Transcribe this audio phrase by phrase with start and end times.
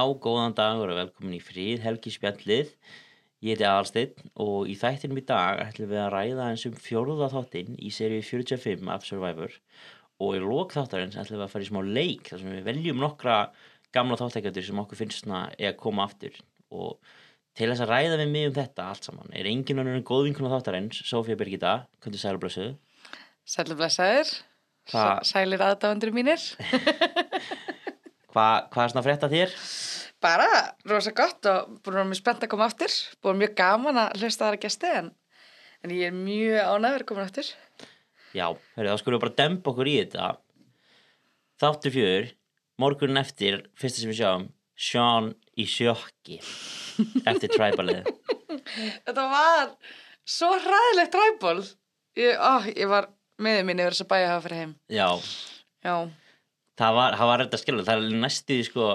[0.00, 2.68] Já, góðan dagur og velkomin í fríð Helgi Spjallið.
[3.44, 7.26] Ég heiti Aðalsteinn og í þættinum í dag ætlum við að ræða eins um fjórða
[7.34, 9.52] þáttinn í seríu 45 af Survivor.
[10.24, 13.02] Og í lók þáttarins ætlum við að fara í smá leik þar sem við veljum
[13.02, 13.34] nokkra
[13.92, 16.38] gamla þáttækjandur sem okkur finnst svona að koma aftur.
[16.72, 16.96] Og
[17.58, 20.54] til þess að ræða við mig um þetta allt saman er engin önnur en góðvinkuna
[20.54, 22.72] þáttarins Sofía Birgitta, sælblössuð
[23.44, 24.32] Sælu blessaður,
[24.94, 26.40] Hva- sælir aðdáðandur mínir.
[28.30, 29.54] Hva, hvað er svona frétta þér?
[30.22, 30.48] Bara
[30.90, 32.94] rosa gott og búin að mjög spennt að koma aftur.
[33.24, 35.08] Búin mjög gaman að hlusta þar að gesti en,
[35.82, 37.50] en ég er mjög ánæður að koma aftur.
[38.36, 38.46] Já,
[38.76, 40.26] hörru, þá skulum við bara dempa okkur í þetta
[41.60, 42.28] Þáttur fjögur
[42.80, 44.44] Morgunin eftir, fyrsta sem við sjáum
[44.80, 46.38] Sean í sjokki
[47.26, 48.06] Eftir træbalið
[49.08, 49.72] Þetta var
[50.30, 51.58] svo hræðilegt ræból.
[52.18, 53.08] Ég, ó, ég var
[53.42, 54.72] meðið mín yfir þess að bæja að hafa fyrir heim.
[54.92, 55.08] Já,
[55.80, 55.94] Já,
[56.78, 58.90] það var, það var þetta skilur Það er næstu sko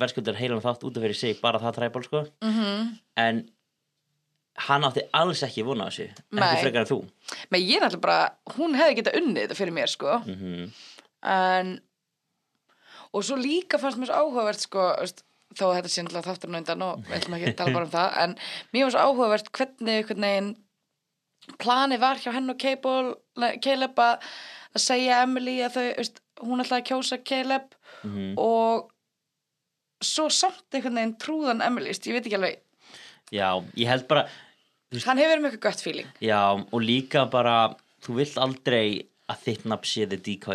[0.00, 2.26] verðskuldar heilan þátt út af fyrir sig bara það træbal sko.
[2.44, 3.42] Mm En
[4.66, 6.08] hann átti alls ekki vona á þessu.
[6.36, 6.98] Ekki frekar en þú.
[7.50, 10.18] Men ég er náttúrulega bara, hún hefði getað unnið þetta fyrir mér, sko.
[10.26, 10.70] mm
[11.30, 11.74] En,
[13.12, 15.18] og svo líka fannst mér svo áhugavert, sko, veist,
[15.52, 17.92] þó að þetta sé þátturinn á undan og við ætlum ekki að tala bara um
[17.92, 18.34] það, en
[18.72, 20.50] mér svo áhugavert hvernig veginn
[21.60, 24.30] planið var hjá henn og Caleb að
[24.80, 28.32] segja Emily að þau, veist, hún ætlaði að kjósa Caleb -hmm.
[28.38, 28.90] og
[30.00, 32.60] svo samt einhvern veginn trúðan Emily, veist, ég veit ekki alveg,
[33.30, 34.26] Já, ég held bara
[35.06, 36.08] hann hefur eitthvað gött feeling.
[36.18, 38.86] Já, og líka bara þú vilt aldrei
[39.30, 40.06] að þitt nafn sé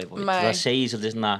[0.09, 0.41] void Nei.
[0.43, 1.35] það segir svolítið svona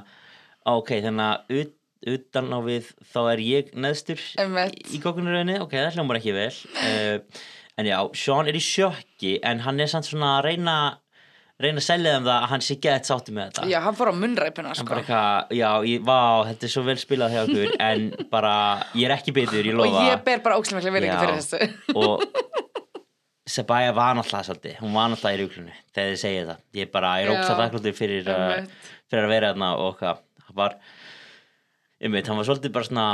[0.64, 1.74] ok, þannig að ut,
[2.14, 4.78] utan á við þá er ég neðstur Einmitt.
[4.88, 7.42] í kokkunaröðinni, ok, það hljómar ekki vel uh,
[7.78, 10.76] en já, Sean er í sjokki en hann er samt svona að reyna
[11.62, 14.10] reyna að selja þeim það að hann sé gett sátti með þetta Já, hann fór
[14.12, 14.98] á munnræpuna, hann sko.
[14.98, 16.18] eitthvað, já, ég, vá,
[16.50, 18.54] þetta er svo vel spilað hjá okkur en bara,
[18.94, 21.22] ég er ekki bitur, ég Og lofa ég ber bara ókslega mikla virðingu Já.
[21.24, 21.70] fyrir þessu.
[22.02, 22.26] og
[23.56, 27.12] Sabaya var náttúrulega svolítið hún var náttúrulega í rúklunni þegar þið segið það ég bara,
[27.22, 30.74] ég er að þakklútið fyrir, uh, fyrir að vera þarna og hvað, hann var
[32.02, 33.06] einmitt, hann var svolítið bara svona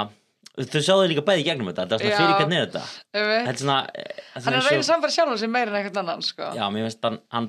[0.72, 3.60] þau sáðu líka bæði gegnum þetta þetta var svona fyrir hvernig er þetta þetta er
[3.60, 6.25] svona, eh, Hann er að eins og- reyna samfæri sjálfum sem meira en einhvern annan,
[6.25, 6.48] sko.
[6.56, 7.47] já, mér finnst hann, hann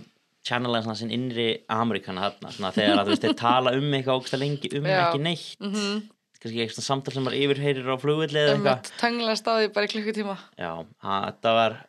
[0.47, 4.19] channelega svona sinn innri Amerikana þarna, svona þegar að þú veist þeir tala um eitthvað
[4.19, 4.97] ógst að lengi um Já.
[4.99, 5.55] ekki neitt.
[5.61, 6.03] Mm -hmm.
[6.39, 8.91] kannski eitthvað svona samtal sem maður yfirheyrir á flugvilli eða um eitthvað.
[8.99, 10.37] tangla staði bara í klukkutíma.
[10.57, 10.71] Já,
[11.03, 11.79] að, þetta var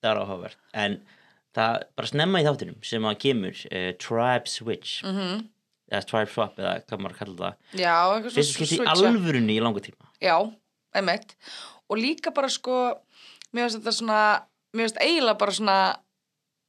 [0.00, 0.60] það var áhugavert.
[0.74, 1.00] En
[1.54, 5.04] það bara snemma í þáttunum sem að kemur uh, Tribe Switch.
[5.04, 5.48] Mm
[5.90, 7.56] eða Tribe Swap eða hvað maður kallar það.
[7.80, 8.94] Já, eitthvað fyrst skipti í switcha.
[8.94, 10.10] alvörunni í langa tíma.
[10.22, 10.36] Já,
[10.96, 11.34] einmitt.
[11.90, 12.76] Og líka bara sko
[13.50, 14.20] mér finnst þetta svona
[14.70, 15.78] mér finnst eiginlega bara svona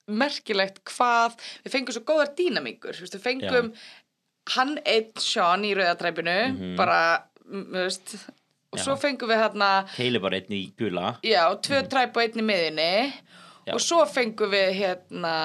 [0.08, 1.36] merkilegt hvað
[1.66, 3.74] við fengum svo góðar dýnamíkur við fengum
[4.56, 6.76] hann einn Sean í rauðatræpinu Mhm.
[6.78, 8.16] bara, m- þú veist
[8.72, 8.84] og Já.
[8.86, 11.18] svo fengum við hérna Keili bara einn í gula.
[11.24, 13.14] Já, tvö træp og einn í miðinni
[13.68, 13.74] Já.
[13.76, 15.36] og svo fengum við hérna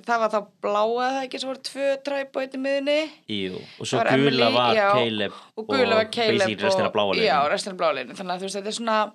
[0.00, 3.56] það var þá bláa það ekki, svo voru tvö træp og einn í miðinni Jú,
[3.80, 6.94] og svo var gula Emily, var já, Caleb og gula var Caleb basically restina og,
[6.94, 9.12] bláa já, restina bláa leginn þannig að þú veist, þetta er svona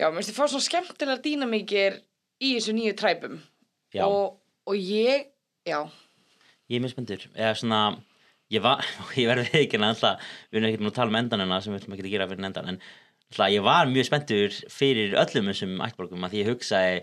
[0.00, 2.00] já, mér finnst þið fá svona skemmtilega dýnamíkir
[2.42, 3.36] í þessu nýju træpum.
[4.02, 5.28] Og, og ég
[5.68, 5.78] já,
[6.68, 7.28] ég er mjög spenntur.
[7.36, 7.82] Eða svona
[8.52, 8.84] ég, var,
[9.20, 11.96] ég verði ekki alltaf við erum ekki nú að tala um endanina sem við ætlum
[11.96, 12.80] ekki að gera fyrir endan en
[13.32, 16.96] alltaf ég var mjög spenntur fyrir öllum þessum ættborgum að því ég hugsaði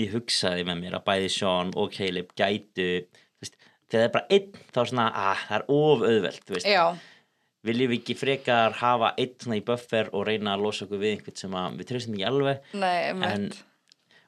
[0.00, 2.88] ég hugsaði með mér að bæði Sean og Caleb gætu
[3.42, 3.56] veist,
[3.90, 6.70] þegar það er bara einn þá er svona að það er of auðvelt þú veist.
[6.70, 6.84] já,
[7.66, 11.16] viljum við ekki frekar hafa einn svona í buffer og reyna að losa okkur við
[11.16, 13.60] einhvern sem að við treystum ekki alveg nei, en, einmitt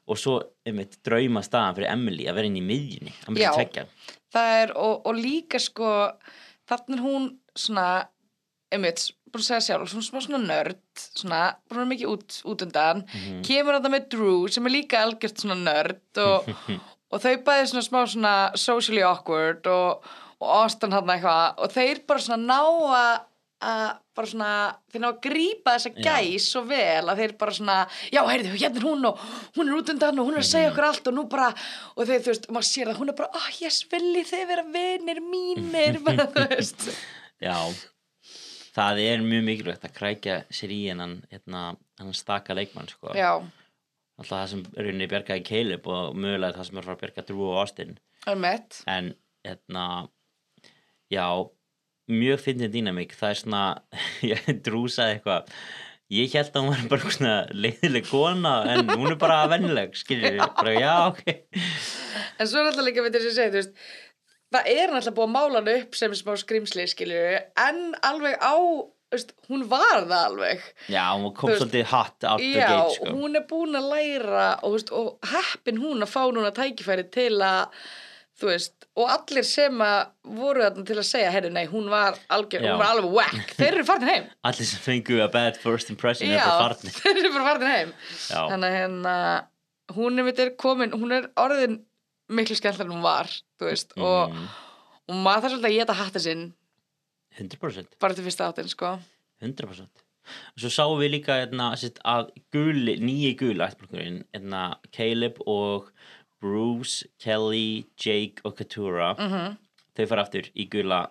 [0.07, 0.37] og svo
[0.67, 3.29] einmitt drauma staðan fyrir Emily að vera inn í miðjunni að Já.
[3.29, 3.85] myndi tvekja
[4.33, 5.91] það er, og, og líka sko
[6.69, 7.85] þarna er hún svona
[8.73, 10.79] einmitt, búin að segja sjálf svona, svona, svona nörd,
[11.19, 13.41] svona, búin að mikið út, út undan, Mhm.
[13.45, 16.47] kemur þetta með Drew sem er líka algjört svona nörd og,
[17.13, 20.03] og þau bæði svona smá svona socially awkward og,
[20.41, 22.61] og Austin hann eitthvað og þeir bara svona ná
[22.97, 23.13] að
[23.63, 24.49] að bara svona,
[24.93, 26.03] þeir ná að grípa þessa Já.
[26.05, 27.77] gæs svo vel að þeir bara svona,
[28.13, 29.23] já, heyrðu, hérna er hún og
[29.55, 31.47] hún er út undan og hún er að segja okkur allt og nú bara,
[31.95, 34.45] og þeir, þú veist, maður sér að hún er bara, ah, oh, yes, viljið þið
[34.51, 36.87] vera vinir mínir, bara, þú veist.
[37.47, 37.57] Já,
[38.77, 41.65] það er mjög mikilvægt að krækja sér í hennan hérna,
[41.99, 43.11] hennan staka leikmann sko.
[43.17, 43.35] já,
[44.19, 47.25] alltaf það sem rauninni bjargaði Caleb og mögulega það sem er að fara að bjarga
[47.27, 47.97] Drew og Austin.
[48.39, 49.11] Mitt en
[49.43, 49.87] hérna
[51.11, 51.25] já,
[52.11, 53.63] mjög fyndin dýnamík það er svona,
[54.33, 55.51] ég drúsaði eitthvað.
[56.13, 60.41] Ég held að hún var bara svona leiðileg kona en hún er bara vennileg, skiljið
[60.59, 61.23] bara já, ok.
[62.37, 63.77] En svo er alltaf líka við þess að segja, þú veist
[64.53, 67.23] það er náttúrulega búið að mála hann upp sem smá skrimsli, skilju
[67.63, 68.53] en alveg á
[69.13, 70.63] veist, hún var það alveg.
[70.91, 73.11] Já, hún kom svolítið out the Já, gate sko.
[73.13, 77.35] hún er búin að læra og, veist, og heppin hún að fá núna tækifæri til
[77.45, 77.79] að
[78.39, 79.99] þú veist, og allir sem að
[80.39, 82.71] voru þarna til að segja, herri, nei, hún var algjör, Já.
[82.73, 84.27] hún var alveg whack, þeir eru farin heim.
[84.49, 86.97] Allir sem fengu a bad first impression er bara farnir.
[87.01, 87.95] þeir eru bara farin heim.
[88.27, 89.15] Já, þannig að hérna
[89.93, 91.81] hún er, er komin, hún er orðin
[92.33, 94.47] miklu skemmtilega en hún var, þú veist og, mm,
[95.11, 96.47] og maður þarf svolítið að geta hatta sinn.
[97.37, 98.95] 100% bara til fyrsta áttin, sko.
[99.43, 100.03] 100%
[100.55, 104.61] Svo sáum við líka hérna, sérst, að guli, nýji gula ættblokkurinn, hérna,
[104.95, 105.89] Caleb og
[106.43, 109.59] Bruce, Kelly, Jake og Katura mm
[109.93, 111.03] þau fara aftur í gula,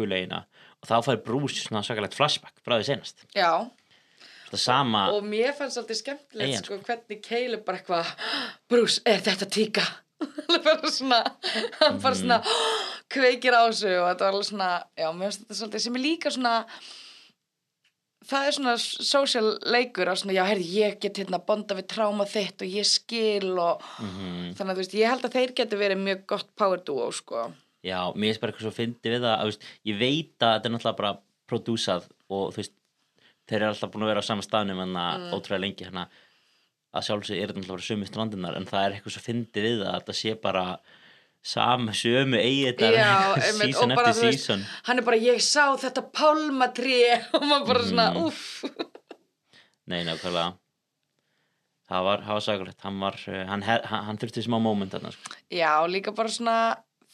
[0.00, 0.44] eina
[0.80, 3.68] og þá fær Bruce svona svakalegt flashback frá því senast Já,
[4.56, 8.14] sama, og mér fannst svolítið skemmtilegt sko, hvernig Caleb bara eitthvað
[8.70, 9.84] Bruce, er þetta tíka?
[10.20, 11.20] Alveg bara svona
[11.80, 12.40] hann bara svona
[13.12, 16.06] kveikir á þessu og þetta var alveg svona já, mér finnst þetta svolítið sem er
[16.06, 16.56] líka svona
[18.28, 22.26] það er svona social leikur á svona, já, herri, ég get hérna bonda við tráma
[22.28, 25.78] þitt og ég skil og mm þannig að þú veist, ég held að þeir getur
[25.80, 27.46] verið mjög gott power duo, sko
[27.86, 30.68] já, mér finnst bara eitthvað svo fyndi við það, að, veist, ég veit að þetta
[30.68, 31.12] er náttúrulega bara
[31.48, 32.74] prodúsað og þú veist
[33.50, 35.30] þeir eru alltaf búin að vera á sama staðnum en að Mm.
[35.34, 36.04] ótrúlega lengi hérna
[36.94, 39.88] að sjálfsög er þetta náttúrulega sömu strandunar en það er eitthvað svo fyndi við það
[39.94, 40.64] að þetta sé bara
[41.42, 42.36] sama sömu
[42.94, 44.64] Já, einmitt, season eftir þú veist, season.
[44.88, 46.98] hann er bara, ég sá þetta pálmatrí
[47.36, 48.26] og maður bara svona, Mhm.
[48.26, 48.64] uff
[49.90, 50.52] Nei, nákvæmlega.
[51.90, 54.60] Það var, var sakulegt hann, var, uh, hann, hann, hann þurfti smá
[54.92, 55.32] þarna sko.
[55.50, 56.56] Já, líka bara svona,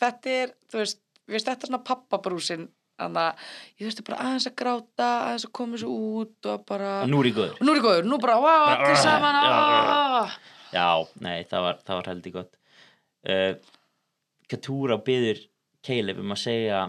[0.02, 0.98] þetta er, þú veist,
[1.32, 2.66] veist, þetta er svona pappabrúsin,
[3.00, 3.46] þannig að
[3.80, 7.22] ég þurfti bara aðeins að gráta, aðeins að koma svo út og bara, Og Nú
[7.22, 7.56] er ég góður.
[7.56, 9.40] Og nú er ég góður, nú bara, vá, allir saman,
[10.76, 10.88] Já,
[11.24, 12.52] nei, það var, það var heldur gott.
[13.24, 13.75] Uh,
[14.48, 15.40] Katúra byður
[15.86, 16.84] Caleb um að segja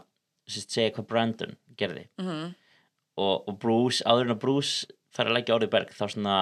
[0.47, 2.07] segja hvað Brandon gerði.
[2.21, 2.55] Mhm.
[3.17, 6.35] og, og Bruce, áður en að Bruce fær að leggja orðið berg þá svona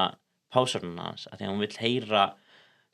[0.53, 2.23] pásar hann hans að því að hún vill heyra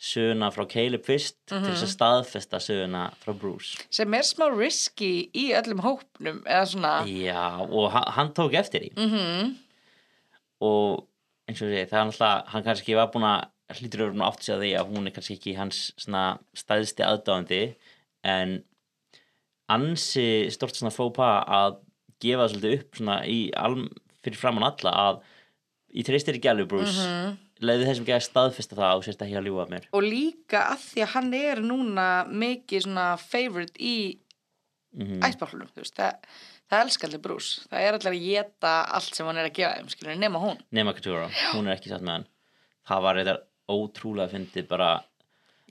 [0.02, 1.66] söguna frá Caleb fyrst til Mhm.
[1.72, 3.78] þess að staðfesta söguna frá Bruce.
[3.90, 8.82] Sem er smá risky í öllum hópnum, eða svona, Já, og hann, hann tók eftir
[8.82, 8.94] því.
[8.98, 9.56] Mhm,
[10.62, 11.08] og
[11.50, 14.56] eins og segi, það er náttúrulega hann kannski var búin að hlýtur öðrum átt sig
[14.56, 17.62] að því að hún er kannski ekki hans stæðsti aðdáðandi
[18.28, 18.58] en
[19.72, 21.80] ansi stort svona fópa að
[22.22, 23.86] gefa það svolítið upp svona í alm,
[24.22, 25.22] fyrir framann alla að
[25.98, 27.40] ég treystir ekki alveg Bruce mm mhm.
[27.62, 30.80] leiði þessum ekki að staðfesta það og sérst að ljúga að mér og líka að
[30.88, 33.98] því að hann er núna mikið svona favorite í
[34.98, 36.32] mm þú veist, það,
[36.72, 40.16] það elskar allir brús, það er allir að geta allt sem hann er að gefa
[40.18, 40.58] nema hún.
[40.72, 42.28] nema Katúra, hún er ekki satt með hann
[42.90, 43.42] það var eitthvað
[43.72, 44.92] ótrúlega fyndið bara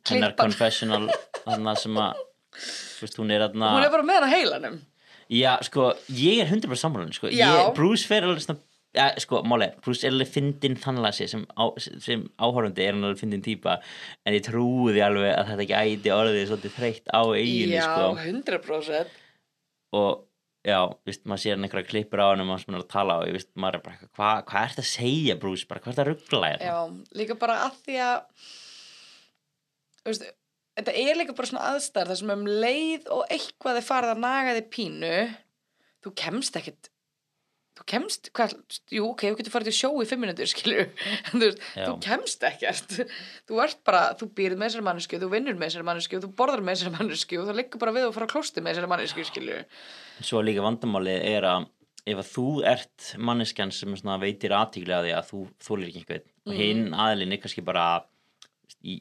[0.08, 0.46] hennar Klippan.
[0.46, 1.06] confessional
[1.44, 2.26] þannig sem að
[2.56, 4.80] þú veist, hún er þarna Hún er bara með hann að heilanum.
[5.30, 7.30] Já, sko, ég er 100% sammálan sko.
[7.76, 8.58] Bruce fer alveg svona
[8.96, 11.44] ja, sko, máli, Bruce er alveg fyndin þannlega sem,
[12.02, 13.76] sem áhórandi er hann alveg fyndin típa
[14.26, 14.42] en ég
[14.96, 18.08] því alveg að þetta ekki æti orðið svolítið þreytt á eiginu Já, sko.
[18.24, 19.14] 100%.
[20.00, 20.10] og
[20.66, 23.20] já, víst, maður sér hann einhverja klippur á hann og maður sem er að tala
[23.20, 25.84] og ég veist, maður er bara eitthvað, hvað hva er þetta að segja Bruce, bara
[25.84, 26.76] hvað er þetta að ruggla Já,
[27.22, 28.50] líka bara að því að,
[30.02, 30.28] þú veist,
[30.80, 34.24] þetta er líka bara svona aðstæður þar sem um leið og eitthvað er farið að
[34.24, 35.12] naga þig pínu,
[36.04, 36.90] þú kemst ekkit,
[37.80, 38.54] þú kemst, hvað,
[38.92, 40.90] jú, ok, þú getur farið til sjó í fimm minútur, skilur,
[41.30, 42.96] en þú þú kemst ekkert,
[43.48, 46.64] þú ert bara, þú býrð með þessari mannesku, þú vinnur með þessari mannesku, þú borðar
[46.66, 49.26] með þessari mannesku og þú liggur bara við og fara að klósti með þessari mannesku,
[49.30, 49.64] skilur.
[50.20, 51.68] svo líka vandamálið er að
[52.10, 56.28] ef að þú ert manneskjan sem veitir aðtíklega að því að þú þólir ekki einhvern
[56.48, 56.60] og Mhm.
[56.60, 57.84] hinn aðilinn er kannski bara
[58.82, 58.94] í,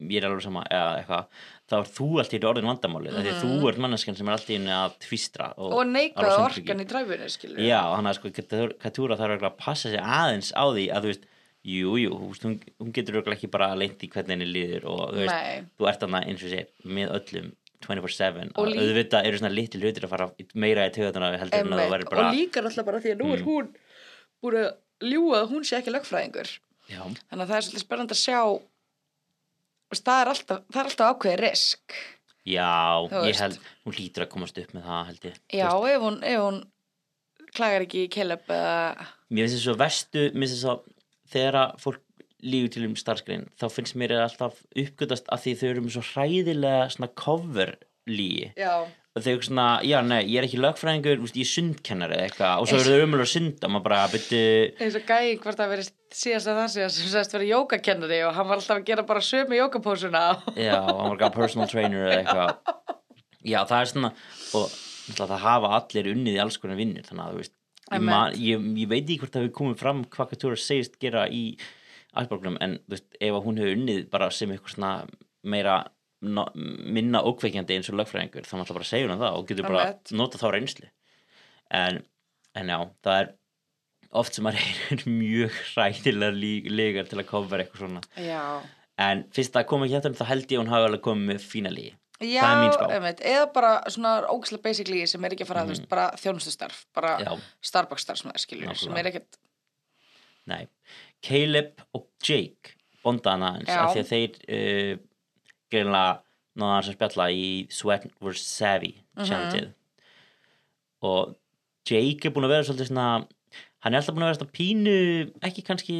[0.00, 1.26] ég er alveg sama eða eitthvað,
[1.70, 4.32] þá er þú allt í orðin vandamálið mm því að þú ert manneskjan sem er
[4.36, 6.12] allt í einu að tvistra og, Mhm.
[6.16, 6.68] Og sundriki.
[6.68, 8.30] orkan í dræfinu, já, hann að sko
[8.78, 11.24] Katúra þarf að passa sig aðeins á því að þú veist,
[11.66, 15.64] jú, jú, hún, hún getur ekki bara leint í hvernig henni líður og þú veist,
[15.80, 17.52] þú ert þarna eins og sé með öllum
[17.86, 21.80] 24-7 Og auðvitað eru svona litli hlutir að fara meira í töðuna heldur en að
[21.82, 23.46] það verður bara Og líka náttúrulega bara því að nú er Mm.
[23.46, 23.68] hún
[24.42, 24.72] búin að
[25.12, 26.48] ljúga að hún sé ekki lögfræðingur.
[26.88, 28.60] já, Þannig að það er svolítið spennandi að sjá
[30.04, 31.98] það er alltaf, það er alltaf ákveðið risk.
[32.46, 32.72] já
[33.26, 36.42] ég held, hún lítur að komast upp með það held ég Já, ef hún, ef
[36.44, 36.60] hún
[37.56, 39.06] klagar ekki í kelöp eða...
[39.30, 40.84] mér finnst þess að vestu mér finnst þess að
[41.32, 42.02] þegar að fólk
[42.46, 46.04] lígur til um starfskrein þá finnst mér alltaf uppgötast að því þau eru með svo
[46.12, 48.94] hræðilega svona cover og
[49.24, 52.62] þau eru svona, já nei, ég er ekki lögfræðingur úst, ég er sundkennari eða eitthvað.
[52.62, 54.40] Og svo eru þau umölu að sunda maður bara, byrju
[54.84, 58.34] Eins og gæi hvort það verið síðast að það síðast sem sagðist verið jógakennari og
[58.36, 60.24] hann var alltaf að gera bara sömu jógapósuna.
[60.58, 62.76] Já, hann var ekki personal trainer eða eitthvað.
[63.46, 64.12] Já, það er svona
[64.58, 64.76] og
[65.14, 67.56] það hafa allir unnið í alls konar vinnur þannig að þú veist,
[67.94, 71.44] ég, ég, ég veit ekki hvort það hefur komið fram hvað Katúra segist gera í
[72.16, 74.92] Iceborgum en þú veist, ef að hún hefur unnið bara sem eitthvað svona
[75.46, 75.76] meira
[76.20, 80.40] minna ókveikjandi eins og lögfræðingur þá náttúrulega bara segjur hann það og getur bara nota
[80.40, 80.88] þá reynslu.
[81.76, 82.00] En,
[82.56, 83.34] en já, það er
[84.16, 88.02] oft sem maður heyrir mjög hræðilega lí- legar til að koma eitthvað svona.
[88.22, 88.42] Já,
[89.06, 91.48] en fyrst það kom ekki hættum þá held ég að hún hafi alveg komið með
[91.52, 91.94] fína lígi
[92.24, 95.74] Já, er einmitt, eða bara svona ógæslega basically sem er ekki að fara að, þú
[95.74, 97.28] veist, bara þjónustustarf, bara Já.
[97.68, 99.36] Starbucks starf sem það skilur, sem er ekkert,
[100.48, 100.62] Nei,
[101.26, 102.72] Caleb og Jake
[103.04, 103.82] bondaðan aðeins Já.
[103.82, 105.04] af því að þeir uh,
[105.72, 106.20] greinlega
[106.56, 108.44] náða hans að spjalla í Sweat vs.
[108.46, 109.26] Savvy Mhm.
[109.28, 109.72] challenge
[111.02, 111.36] og
[111.88, 113.26] Jake er búin að vera svolítið svona
[113.84, 114.96] hann er alltaf búin að vera svona pínu
[115.46, 115.96] ekki kannski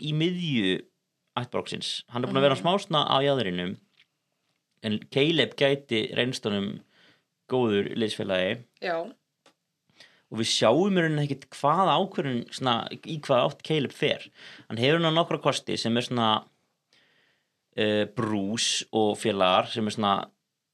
[0.00, 0.80] í miðju
[1.38, 2.62] ættbróksins, hann er búin að vera Mhm.
[2.62, 3.76] smá svona á jáðurinum
[4.82, 6.80] en Caleb gæti reynstunum
[7.48, 8.96] góður liðsfélagi já,
[10.32, 14.28] og við sjáum í rauninni ekkert hvað ákvörðun í hvað átt Caleb fer
[14.68, 16.44] hann hefur hann nokkra kosti sem er svona
[17.78, 20.14] uh, Bruce og félagar sem er svona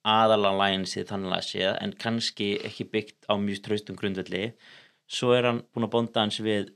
[0.07, 4.53] aðalega læginsið þannig að séð en kannski ekki byggt á mjög traustum grundvelli.
[5.11, 6.69] Svo er hann búin að bonda hans við,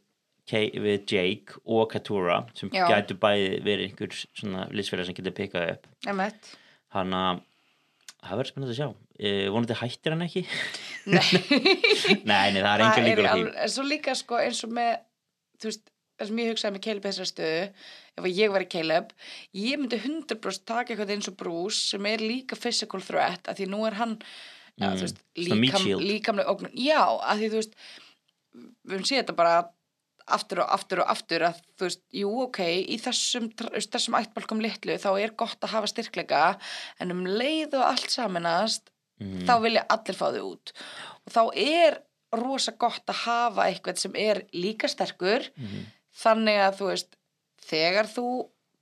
[0.51, 2.89] K við Jake og Katura sem Já.
[2.91, 5.87] gætu bæði verið einhver svona liðsfélag sem getur pikkað upp.
[6.97, 7.45] Hann að
[8.21, 8.89] það verður spennandi að sjá.
[9.21, 10.43] Uh, vonandi hættir hann ekki?
[11.13, 11.23] Nei,
[12.31, 14.95] nei, nei, það er enga líkur alveg- En svo líka sko eins og með,
[15.61, 15.87] þú veist,
[16.21, 17.65] það sem ég hugsaði með Caleb í þessari stöðu,
[18.21, 19.13] ef að ég væri Caleb,
[19.57, 23.67] ég myndi 100% taka eitthvað eins og Bruce sem er líka physical threat, af því
[23.73, 24.87] nú er hann, mm.
[24.87, 27.75] Mm, veist, líkam, líkamlega ógnun, já, af því þú veist,
[28.55, 29.57] við höfum séð þetta bara
[30.31, 32.61] aftur og aftur og aftur að þú veist, jú, ok,
[32.95, 36.43] í þessum, þessum ættbálkum litlu þá er gott að hafa styrkleika
[37.03, 39.43] en um leið og allt saminast Mhm.
[39.45, 40.71] þá vilja allir fá þau út
[41.27, 41.99] og þá er
[42.41, 45.83] rosa gott að hafa eitthvað sem er líka sterkur Mhm.
[46.17, 47.17] Þannig að þú veist
[47.71, 48.27] þegar þú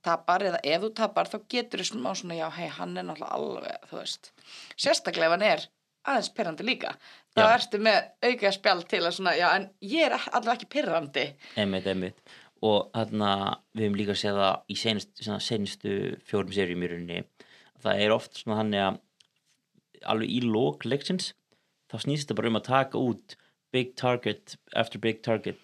[0.05, 3.35] tapar eða ef þú tapar þá getur þú smá svona já, hei, hann er náttúrulega
[3.35, 4.31] alveg, þú veist
[4.79, 5.65] sérstaklega ef hann er
[6.09, 6.93] aðeins pyrrandi líka
[7.35, 7.49] þá Já.
[7.53, 11.25] ertu með auka spjall til að svona, já, en ég er allavega ekki pyrrandi
[11.59, 12.21] Einmitt, einmitt.
[12.65, 13.33] Og þarna
[13.71, 15.93] við hefum líka séð það í senust, svona, senustu
[16.27, 17.19] fjórum serjum í rauninni.
[17.79, 18.97] Það er oft svona þannig að
[20.11, 21.33] alveg í lók leiksins
[21.91, 23.37] þá snýst þetta bara um að taka út
[23.75, 25.59] big target after big target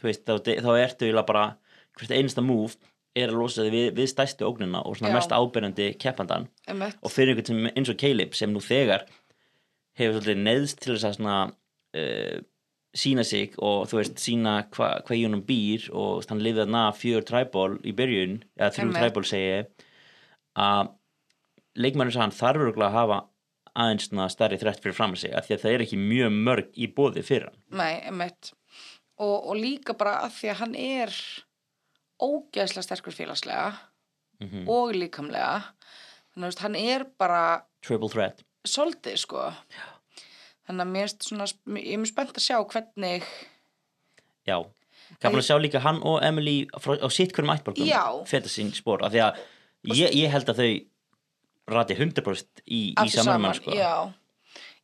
[0.00, 0.32] þú veist, þá,
[0.64, 1.44] þá ertu eiginlega bara
[1.98, 2.76] hvert einasta move
[3.18, 5.16] er að losa þig við, við stæstu ógnina og svona Já.
[5.18, 9.06] mest ábyrjandi keppandan og fyrir einhvern sem eins og Caleb sem nú þegar
[9.98, 12.38] hefur svolítið neðst til þess að svona uh,
[13.00, 16.64] sína sig og þú veist sína hva, hvað í honum býr og veist, hann lifið
[16.64, 19.58] þarna fjör træból í byrjun eða þrjú træból segi
[20.60, 20.94] að
[21.78, 23.20] leikmannur sagði hann þarf örugglega að hafa
[23.80, 26.72] aðeins stærri þrætt fyrir fram að sig af því að það er ekki mjög mörg
[26.74, 27.60] í bóði fyrir hann.
[27.78, 28.50] Nei, einmitt
[29.20, 31.14] og, og líka bara að því að hann er
[32.20, 33.70] ógeðslega sterkur félagslega
[34.40, 35.62] mm og líkamlega.
[36.32, 37.42] Þannig að hann er bara
[37.84, 38.44] triple threat.
[38.64, 39.50] Svolítið sko.
[40.64, 43.26] Þannig að mér er svona ég er mjög spennt að sjá hvernig
[44.48, 44.56] já,
[45.18, 48.04] gaflega að sjá líka hann og Emily frá, á sitt hverjum ættborgum Já.
[48.28, 49.42] feta sín spór af því að
[49.96, 50.70] ég, ég held að þau
[51.76, 53.74] rati 100% í, í saman sko.
[53.76, 54.10] já,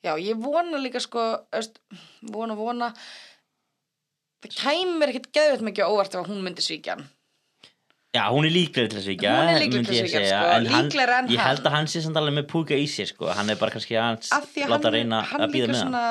[0.05, 1.25] já, ég vona líka sko
[1.57, 1.81] öst,
[2.35, 2.93] vona, vona
[4.45, 7.07] það kæmur ekkert geðveit mikið óvart ef hún myndi svíkja hann.
[8.17, 10.67] Já, hún er líklega til að svíkja Hún er myndi til að svíkja, sko, en
[10.67, 11.49] hann- líklegri en Ég hann.
[11.51, 13.29] held að hann sé samt alveg með púka í sér sko.
[13.29, 14.23] hann er bara kannski að
[14.71, 16.05] láta hann, reyna hann að býða með svona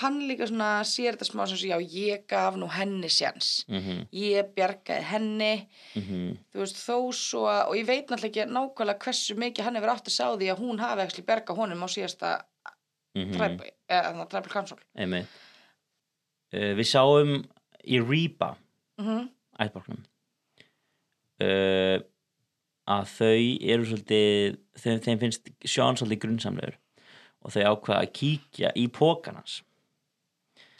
[0.00, 3.76] hann líka svona sér þetta smá sem sé, já, ég gaf nú henni sjans hann
[3.76, 5.68] mm -hmm, ég bjargaði henni.
[5.94, 9.76] Mm þú veist, þó svo að, og ég veit náttúrulega ekki nákvæmlega hversu mikið hann
[9.76, 12.44] hefur átt að sá því að hún hafi ekki bjarga honum á síðasta
[13.14, 17.44] mhm, træpi, eða þannig að træpi kansól uh, Við sáum
[17.86, 18.54] í Reba
[18.98, 19.28] mm -hmm.
[19.64, 20.02] ættborgnum
[21.42, 21.98] uh,
[22.84, 23.42] að þau
[23.74, 26.76] eru svolítið þeim, þeim finnst Sean svolítið grunnsamlegur
[27.44, 29.62] og þau ákvaða að kíkja í pókan hans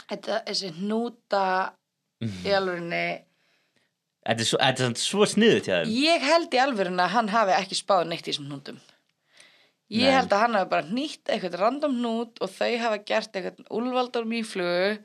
[0.09, 1.73] þetta, þessi hnúta
[2.25, 2.47] Mhm.
[2.47, 3.07] í alvörinni
[4.25, 7.29] Þetta er svo, þetta er svo sniðut hjá þeim ég held í alvörinni að hann
[7.29, 8.79] hafi ekki spáð neitt í þessum hnútum
[9.93, 10.15] ég Nei.
[10.17, 14.25] held að hann hafi bara nýtt eitthvað random hnút og þau hafa gert eitthvað úlvaldur
[14.31, 14.99] mýflugu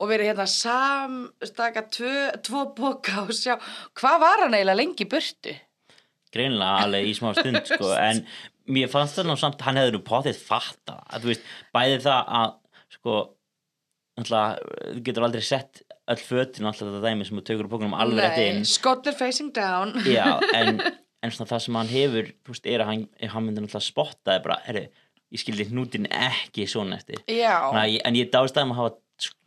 [0.00, 3.54] og verið hérna samstaka tvo, tvo boka og sjá
[3.98, 5.54] hvað var hann eiginlega lengi burtu?
[6.34, 8.24] Greinlega alveg í smá stund sko, en
[8.74, 12.54] mér fannst það nú samt hann hefði nú potið fatta að veist, bæði það að
[12.96, 13.16] sko
[14.18, 17.96] náttúrulega, þú getur aldrei sett öll fötin og alltaf þetta dæmi sem þú tökur bókunum
[17.96, 18.66] alveg rétt inn.
[18.68, 19.94] Skollur facing down.
[20.06, 20.82] Já, en,
[21.24, 24.58] en svona það sem hann hefur veist, er að hann, hann myndi náttúrulega spottaði bara,
[24.66, 24.84] herri,
[25.34, 27.22] ég skildi hnútin ekki svona eftir.
[27.26, 28.96] En ég dáist að maður hafa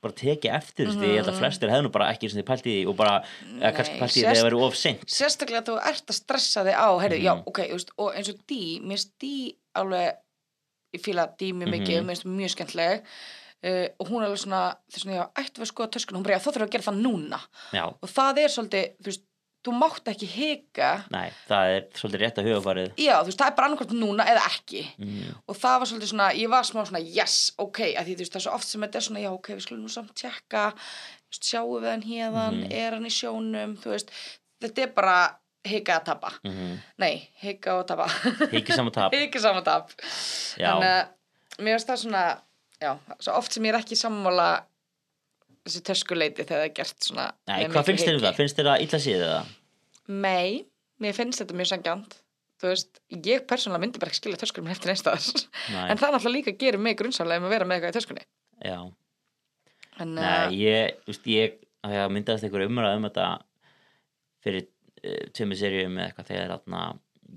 [0.01, 2.73] bara tekið eftir því ég held að flestir hefðu bara ekki sem þið pælt í
[2.75, 3.15] því og bara,
[3.59, 6.17] eða kannski Nei, pælt í því þegar það verið of seint sérstaklega þú ert að
[6.21, 7.43] stressa þig á heyrðu, já, Mhm.
[7.51, 9.33] ok, þú veist, og eins og dí mér finnst dí
[9.75, 10.15] alveg
[10.95, 12.05] ég fíla dí mjög mikið, Mhm.
[12.07, 13.03] mér finnst mjög skemmtileg
[13.67, 16.37] uh, og hún er alveg svona þess já, ættu við að skoða töskuna, hún bara,
[16.37, 17.39] já, þá þurfum við að gera það núna
[17.73, 19.23] já, og það er svolítið, þú veist,
[19.65, 20.89] þú mátt ekki hika.
[21.11, 24.27] Nei, það er svolítið rétt að hugafarið já, þú veist, það er bara annarkvæmt núna
[24.31, 24.83] eða ekki.
[25.01, 28.23] Mm, og það var svolítið svona, ég var smá svona yes, ok, að því þú
[28.23, 30.13] veist, það er svo oft sem þetta er svona já, ok, við skulum nú samt
[30.15, 32.71] tjekka veist, sjáum við hann hérðan, Mhm.
[32.71, 34.11] er hann í sjónum þú veist,
[34.63, 35.17] þetta er bara
[35.67, 38.05] hika að tapa, mm, nei, hika og tapa.
[38.53, 39.11] Hikið saman tap.
[39.17, 39.89] Hika saman tap.
[40.55, 42.21] Þannig að mér finnst það svona
[42.79, 44.45] já, svo oft sem ég er ekki sammála
[45.67, 48.37] þessi töskuleiti þegar það er gert svona Nei, hvað finnst þér um það?
[48.39, 49.51] Finnst þér það illa síðið það?
[50.27, 50.65] Nei,
[51.03, 52.17] mér finnst þetta mjög sangjant
[52.57, 55.27] þú veist, ég persónulega myndi bara ekki skilja töskunum eftir einstæðar
[55.75, 58.23] Nei, en það náttúrulega líka gerir mig grunnsamlega um að vera með eitthvað í töskunni
[58.65, 58.77] já
[60.01, 63.27] en, Nei, uh, ég, þú veist, ég að myndaðist einhver umræð um þetta
[64.45, 66.81] fyrir uh, tveimur seríum eða eitthvað þegar þarna,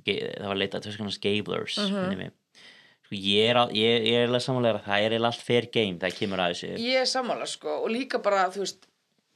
[0.08, 1.90] það var leitað töskunars Gablers Mhm.
[1.90, 2.30] mm -hmm.
[2.30, 2.39] sko,
[3.11, 5.99] ég er, á- ég, ég er alveg samanlega að það er eiginlega allt fair game
[5.99, 6.73] þegar kemur að þessu.
[6.85, 8.87] Ég er sammála sko og líka bara, þú veist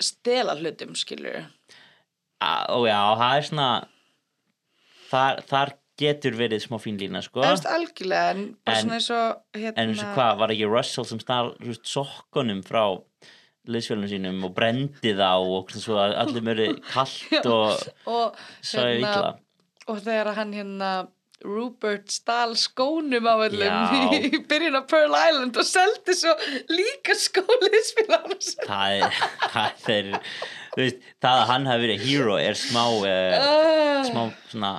[0.03, 1.45] stela hlutum, skilur
[2.45, 3.69] og já, það er svona
[5.11, 7.43] þar, þar getur verið smá fínlína sko.
[7.45, 10.49] Það veist algjörlega en bara En- svona eins og hérna, en eins og hvað, var
[10.55, 12.83] ekki Russell sem þú veist, sokkunum frá
[13.65, 17.79] liðsfjölunum sínum og brendi þá og svo að allir mjög kallt og
[18.11, 19.31] og, svo er illa?
[19.89, 20.91] og þegar hann hérna
[21.43, 26.35] Rupert stal skónum á öllum í byrjun af Pearl Island og seldi svo
[26.71, 28.29] líka skóliðspilar
[28.65, 29.19] það er,
[29.51, 30.13] það er
[30.75, 34.23] þú veist, það að hann hafi verið hero er smá uh, uh, smá
[34.53, 34.73] svona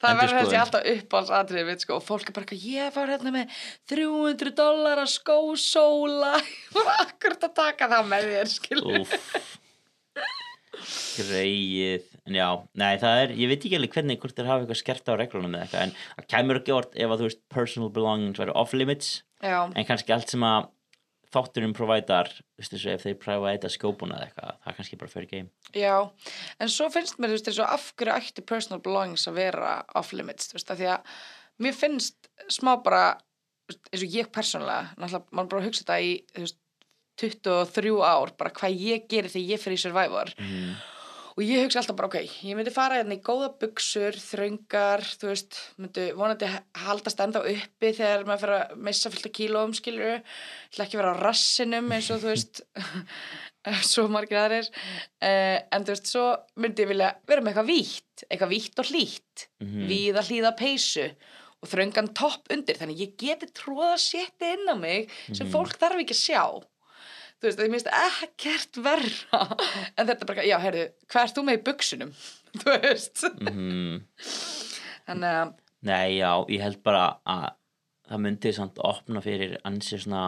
[0.00, 3.34] það verður þessi alltaf uppáhaldsatrið veit, sko, og fólk er bara eitthvað, ég var hérna
[3.34, 3.56] með
[3.94, 6.34] 300 dólar að skósóla
[6.76, 8.48] var akkurat að taka það með þér
[11.20, 12.46] Greið En já,
[12.78, 15.54] nei það er, ég veit ekki alveg hvernig hvort þeir hafa eitthvað skert á reglunum
[15.56, 18.74] eða eitthvað en það kæmur ekki orð ef að þú veist personal belongings væri off
[18.76, 19.08] limits.
[19.42, 20.68] Já, en kannski allt sem að
[21.34, 25.30] þátturinn providar, þú veist þessu ef þeir provida skópuna eða eitthvað, það kannski bara fyrir
[25.30, 25.50] game.
[25.74, 25.96] Já,
[26.62, 29.74] en svo finnst mér þú veist, eins og af hverju ætti personal belongings að vera
[29.98, 31.12] off limits, þú veist, af því að
[31.66, 33.04] mér finnst smá bara
[33.90, 36.60] eins og ég persónulega, náttúrulega maður bara hugsa þetta í, þú veist
[37.20, 40.32] 23 ár, bara hvað ég gerir þegar ég fyrir Survivor.
[40.40, 40.74] Mm.
[41.36, 42.16] Og ég hugsa alltaf bara, ok,
[42.48, 46.48] ég myndi fara hérna í góða buksur, þröngar þú veist, myndi vonandi
[46.84, 51.02] haldast ennþá uppi þegar maður fyrir að missa fullt af kílóum, skilur ætla ekki að
[51.02, 52.62] vera á rassinum eins og þú veist
[53.92, 56.24] svo margir aðrir uh, en þú veist, svo
[56.60, 59.86] myndi ég vilja vera með eitthvað vítt, eitthvað vítt og hlýtt Mhm.
[59.90, 61.06] víða hlýða peysu
[61.60, 65.52] og þröngan topp undir, þannig ég geti tróða sétti inn á mig sem Mhm.
[65.52, 66.44] fólk þarf ekki að sjá
[67.40, 69.40] þú veist, það minnst ekkert verra.
[69.96, 72.12] En þetta er bara, já, heyrðu, hvað ert þú með í buksunum?
[72.60, 73.24] Þú veist.
[73.46, 73.98] Mm.
[75.08, 77.48] þannig að, Nei, já, ég held bara að
[78.10, 80.24] það myndi samt opna fyrir ansi svona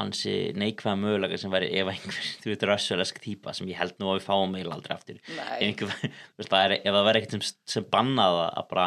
[0.00, 4.12] ansi neikvæða mögulega sem væri ef einhver, þú veit, rössulesk típa sem ég held nú
[4.12, 5.20] að við fáum meil aldrei aftur.
[5.20, 8.68] Ef, nei, einhver, þú veist, það er, ef það væri ekkert sem, sem bannaða að
[8.72, 8.86] bara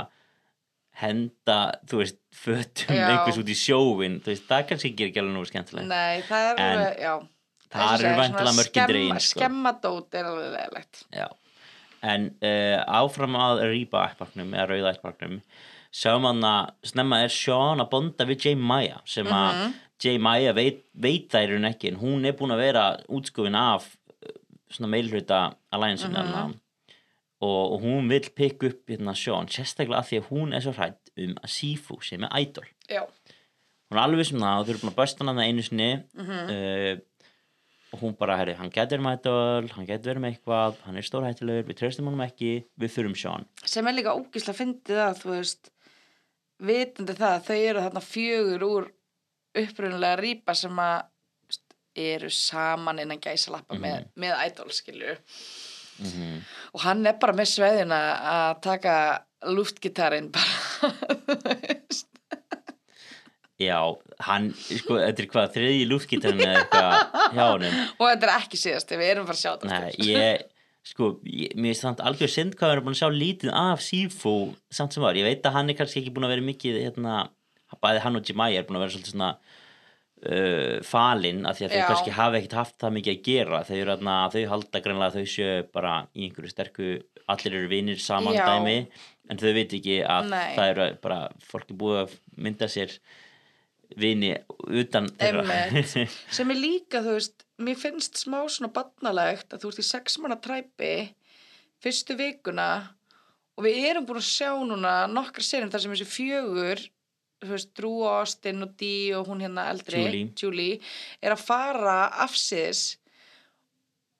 [1.01, 3.07] henda, þú veist, fötum Já.
[3.09, 6.49] einhvers út í sjóin, þú veist, það kannski gerir ekki alveg nú skemmtilegt nei, það
[6.51, 7.13] er En já
[7.73, 9.39] þar eru væntanlega mörkin dregin, sko.
[9.39, 11.27] skemmadót er alveg leðilegt Já,
[12.13, 15.39] en uh, áfram að rýpa ættbaknum eða rauða ættbaknum
[15.93, 19.73] sjáum hann að snemma er Sean að bonda við Jay Maya sem að Mhm.
[20.03, 23.55] Jay Maya veit, veit það í raun ekki en hún er búin að vera útskufin
[23.55, 24.33] af uh,
[24.69, 26.53] svona meilhluta alliance mm Mhm.
[27.43, 30.75] Og, og hún vil pikka upp hérna Sean sérstaklega af því að hún er svo
[30.77, 32.67] hrætt um að Sifu sé með idol.
[32.89, 35.49] Já, hún er alveg viss um það og þau eru búin að bösta hann það
[35.49, 35.89] einu sinni.
[36.19, 36.53] Mhm.
[36.53, 37.09] uh,
[37.93, 41.05] og hún bara, herri, hann getur með idol hann getur verið með eitthvað, hann er
[41.05, 43.45] stórhættilegur við treystum honum ekki, við þurfum Sean.
[43.69, 44.15] Sem er líka
[44.57, 45.69] fyndið að þú veist
[46.63, 48.89] vitandi það, þau eru þarna fjögur úr
[49.63, 51.77] upprunalega rýpa sem að þú veist,
[52.07, 55.17] eru saman innan gæsalappa með, með idol skilju
[55.99, 56.39] mm -hmm.
[56.73, 58.01] og hann er bara með sveðina
[58.37, 58.95] að taka
[59.43, 60.53] luftgitarinn bara
[63.61, 63.79] já,
[64.27, 66.95] hann, sko, þetta er hvað þriði lúftgítarinn eða eitthvað
[67.35, 67.77] hjá honum?
[67.99, 70.43] Og þetta er ekki síðast við erum bara að sjá þetta Nei, ég,
[70.91, 73.85] sko, ég, mér finnst það algjör synd hvað við erum búin að sjá lítið af
[73.85, 74.35] Sifu
[74.73, 77.13] samt sem var, ég veit að hann er kannski ekki búin að vera mikið, hérna,
[77.83, 79.35] bæði hann og Jemai er búin að vera svolítið svona
[80.29, 81.87] uh, falinn af því að þau Já.
[81.89, 85.33] kannski hafa ekkert haft það mikið að gera þau, þarna, þau halda greinlega að þau
[85.33, 86.93] séu bara í einhverju sterku,
[87.33, 88.45] allir eru vinir saman Já.
[88.47, 88.77] dæmi,
[89.29, 90.55] en þau veit ekki að Nei.
[90.57, 92.97] það eru bara, fólk er búið að mynda sér
[93.99, 94.31] vini
[94.73, 95.59] utan þeirra
[96.37, 100.17] sem er líka, þú veist, mér finnst smá svona barnalegt að þú ert í sex
[100.21, 100.93] manna træpi
[101.83, 102.69] fyrstu vikuna
[103.53, 106.81] og við erum búin að sjá núna nokkra serjum þar sem þessi fjögur
[107.51, 110.79] veist, Drew Austin og Dee og hún hérna eldri, Julie.
[111.21, 112.97] er að fara afsýðis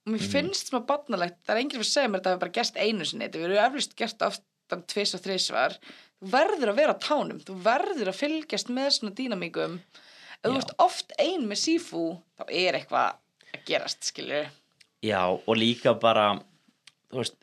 [0.05, 0.31] og mér Mhm.
[0.31, 2.75] finnst smá barnalegt, það er enginn fyrir að segja mér að það hefur bara gerst
[2.77, 5.77] einu sinni, þetta verður eflust gert oftan tvis og þrisvar.
[6.21, 9.79] Þú verður að vera á tánum, þú verður að fylgjast með svona dýnamíkum.
[10.43, 13.13] Ef þú ert oft ein með sífú þá er eitthvað
[13.53, 14.47] að gerast, skilur
[15.03, 16.39] Já, og líka bara
[17.11, 17.35] þú veist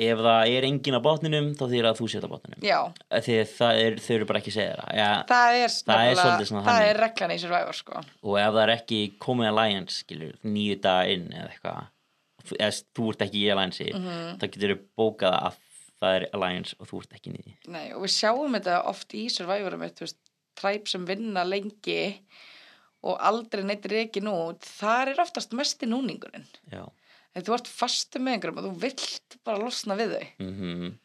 [0.00, 2.66] ef það er enginn á botninum þá þýr að þú setja á botninum.
[3.10, 4.90] Að það er, þau eru bara ekki að segja það.
[5.00, 8.02] Ja, það er, Það er svolítið svona það er reglan í Survivor, sko.
[8.24, 13.08] Og ef það er ekki komið alliance skilur, nýju daga inn eða eitthvað eða þú
[13.12, 14.38] ert ekki í alliance Mhm.
[14.40, 15.58] þá getur þau bókað að
[16.00, 19.26] það er alliance og þú ert ekki nýju Nei, og við sjáum þetta oft í
[19.28, 19.84] Survivorum
[20.60, 22.18] træp sem vinna lengi
[23.04, 24.60] og aldrei neitt reikin út.
[24.60, 26.44] Þar er oftast mesti núningurinn.
[26.72, 26.82] Já,
[27.34, 30.26] en þú ert fastu með einhverjum og þú vilt bara losna við þau.
[30.46, 30.98] Mhm.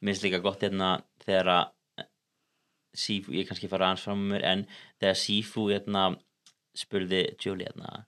[0.00, 1.76] Mér finnst líka gott hérna þegar að
[2.90, 4.62] Sifu, ég kannski fara aðeins fram með mér en
[4.98, 6.04] þegar Sifu hérna
[6.74, 8.06] spurði Julie hérna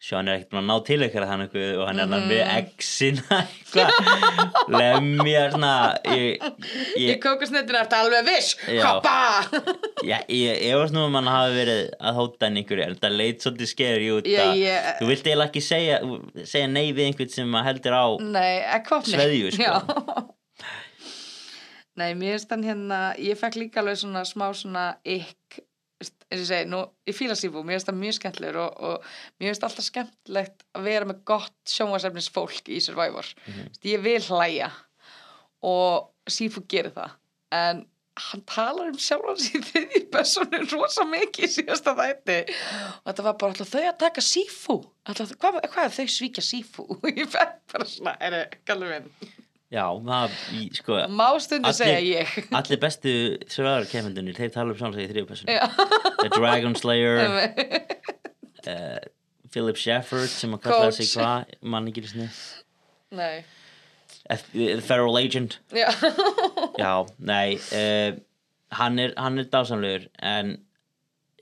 [0.00, 2.38] Sean er ekkert búin að ná til ykkur hann eitthvað og hann er hérna með
[2.54, 5.72] exina eitthvað lemja svona
[6.08, 6.46] ég,
[6.96, 8.54] Í ég, kókusnettinu er þetta alveg viss.
[8.80, 9.16] Hoppa!
[10.08, 13.72] Ég, var svona um hann hafi verið að hóta henni ykkur en það leit svolítið
[13.74, 16.00] skeri út að ég- þú vilt eiginlega ekki segja,
[16.48, 18.06] segja nei við einhvern sem að heldur á
[19.10, 20.28] Sveðju, sko.
[22.00, 25.60] Nei, mér finnst hann hérna ég fekk líka alveg svona smá svona ykk
[26.00, 29.08] eins og ég segi, nú, ég fíla sífú, mér finnst það mjög skemmtilegur og, og
[29.40, 33.28] mér finnst alltaf skemmtilegt að vera með gott sjónvarsefnis fólk í Survivor.
[33.46, 33.54] Mm
[33.92, 34.70] ég vil hlæja
[35.60, 37.16] og sífú gerir það
[37.50, 37.84] en
[38.20, 42.38] hann talar um sjálfan sér þriði personu rosa mikið í síðasta þætti.
[43.00, 44.24] Og þetta var bara alltaf þau að taka
[45.08, 46.86] alltaf, hvað, hvað er þau svíkja sífú?
[46.96, 48.58] Og ég fekk bara svona, er það
[48.92, 49.38] minn
[49.70, 49.84] Já,
[50.56, 52.30] í, sko má stundu Allir- segja ég.
[52.58, 53.12] allir bestu
[53.46, 55.66] survivor kemendunir, þeir tala um sjálf sig í þriðu personu Já.
[56.24, 57.20] The Dragon Slayer
[58.66, 58.98] uh,
[59.54, 62.26] Philip Shepard sem að kalla sig hvað, mann ekki sinni.
[63.14, 63.44] Nei.
[64.52, 65.56] The Federal Agent.
[65.74, 65.88] Já,
[66.78, 68.18] Já, nei uh,
[68.78, 70.52] hann er, er dásamlegur en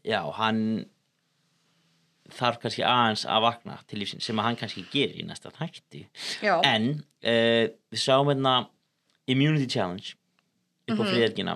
[0.05, 0.87] já, hann
[2.35, 6.03] þarf kannski aðeins að vakna til lífsins sem að hann kannski gerir í næsta þætti
[6.45, 6.59] já.
[6.65, 6.91] en
[7.25, 8.57] uh, við sáum hérna
[9.29, 10.15] Immunity Challenge
[10.89, 11.11] upp á mm Mhm.
[11.13, 11.55] friðelgina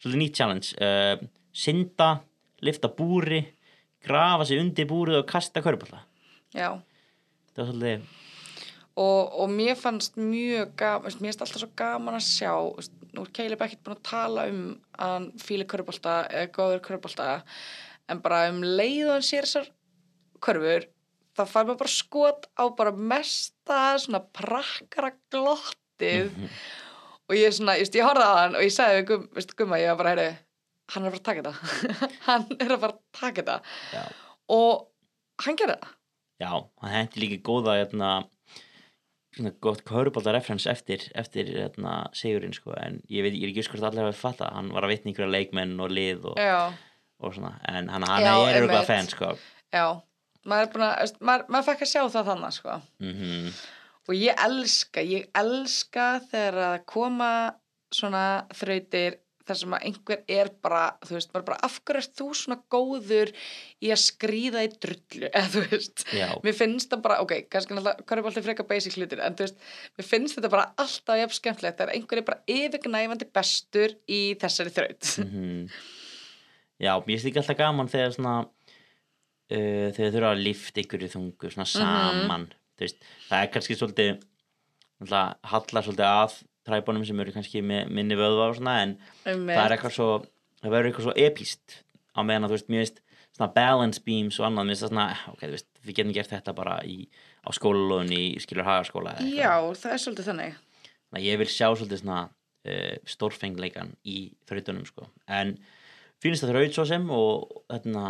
[0.00, 2.20] svolítið nýtt challenge uh, synda,
[2.62, 3.44] lifta búri
[4.02, 6.00] grafa sig undir búrið og kasta körballa
[6.54, 6.80] já.
[7.54, 8.08] það var svolítið
[9.00, 12.50] Og, og mér fannst mjög gaman, mér finnst alltaf svo gaman að sjá,
[13.14, 14.58] nú er Caleb ekkert búin að tala um
[14.98, 17.28] að hann fíli körbólta eða góður körbólta,
[18.10, 19.70] en bara um leið og hann sér þessar
[20.44, 20.86] körfur,
[21.38, 26.32] það fær maður bara skot á bara mesta svona prakkara glottið.
[27.30, 29.26] Og ég svona, just, ég horfði á hann og ég sagði við gum,
[29.60, 30.38] gumma, ég var bara, heyri,
[30.90, 33.58] hann er að fara að taka þetta, hann er að fara að taka þetta.
[33.94, 34.02] Já,
[34.56, 35.92] og hann gerði það.
[36.42, 36.50] já,
[36.82, 38.10] hann hendi líka góða hérna,
[39.36, 43.76] svona gott körbólta referens eftir, eftir hérna, sigurinn sko, en ég veit, ég er ekki
[43.76, 46.42] hvort allir hafi fatta, hann var að vitna einhverja leikmenn og lið og,
[47.22, 49.30] og svona, en hann, hann Já, er eitthvað fan sko.
[49.70, 49.86] Já,
[50.48, 52.80] maður er maður, maður fekk að sjá það þannig, sko.
[53.04, 53.52] mm
[54.10, 57.28] Og ég elska, ég elska þegar að koma
[57.94, 58.22] svona
[58.58, 62.26] þrautir þar sem að einhver er bara, þú veist, maður bara, af hverju ert þú
[62.38, 63.32] svona góður
[63.82, 66.04] í að skrýða í drullu, eða þú veist.
[66.14, 69.38] já, Mér finnst það bara, ok, kannski náttúrulega, hvað er alltaf frekar basic hlutir, en
[69.38, 69.64] þú veist,
[69.98, 75.14] mér finnst þetta bara alltaf jafn skemmtilegt, einhver er bara yfirgnæfandi bestur í þessari þraut.
[75.26, 75.64] mm
[76.80, 78.34] já, mér finnst ekki alltaf gaman þegar svona
[79.50, 83.78] uh, þegar þurfa að lifta ykkur í þungu svona saman þú veist, það er kannski
[83.78, 84.26] svolítið
[85.10, 89.96] hallar svolítið að træbunum sem eru kannski minni vöðva og svona en það er eitthvað
[89.96, 90.10] svo
[90.60, 91.78] það verður eitthvað svo epíst
[92.12, 93.00] á meðan að þú veist, mér finnst
[93.36, 96.34] svona balance beams og annað, mér finnst það svona, ok, þú veist við getum gert
[96.34, 96.98] þetta bara í,
[97.40, 99.22] á skólalóðun í skilur eitthvað.
[99.32, 100.58] Já, það er svolítið þannig.
[100.90, 104.18] Þannig að ég vil sjá svolítið svona uh, stórfengleikan í
[104.50, 105.08] þrautunum sko.
[105.30, 105.54] en
[106.20, 108.04] finnst það þraut svo sem og þarna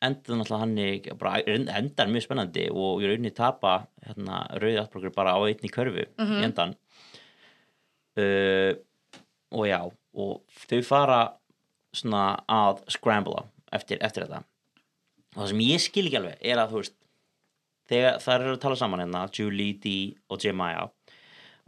[0.00, 1.40] endur náttúrulega hann bara
[1.76, 3.74] endar mjög spennandi og í rauninni tapa
[4.06, 6.76] hérna, rauði aðbrókur bara á einni körfu í endan
[8.20, 8.72] uh,
[9.50, 11.20] og já og þau fara
[11.94, 14.42] svona að scrambla eftir, eftir þetta.
[15.34, 16.96] Og það sem ég skil ekki alveg er að þú veist
[17.90, 20.88] þegar það eru að tala saman hérna Julie, Dee og Jemaya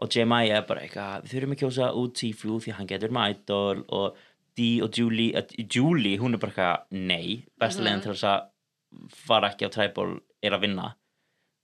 [0.02, 3.84] og Jemaya er bara eitthvað við þurfum að kjósa út Sifu því hann getur idol
[3.88, 4.22] og
[4.58, 7.86] Dee og Julie uh, Julie, hún er bara eitthvað nei besta Mhm.
[7.88, 10.94] leiðin til þess að fara ekki á træból er að vinna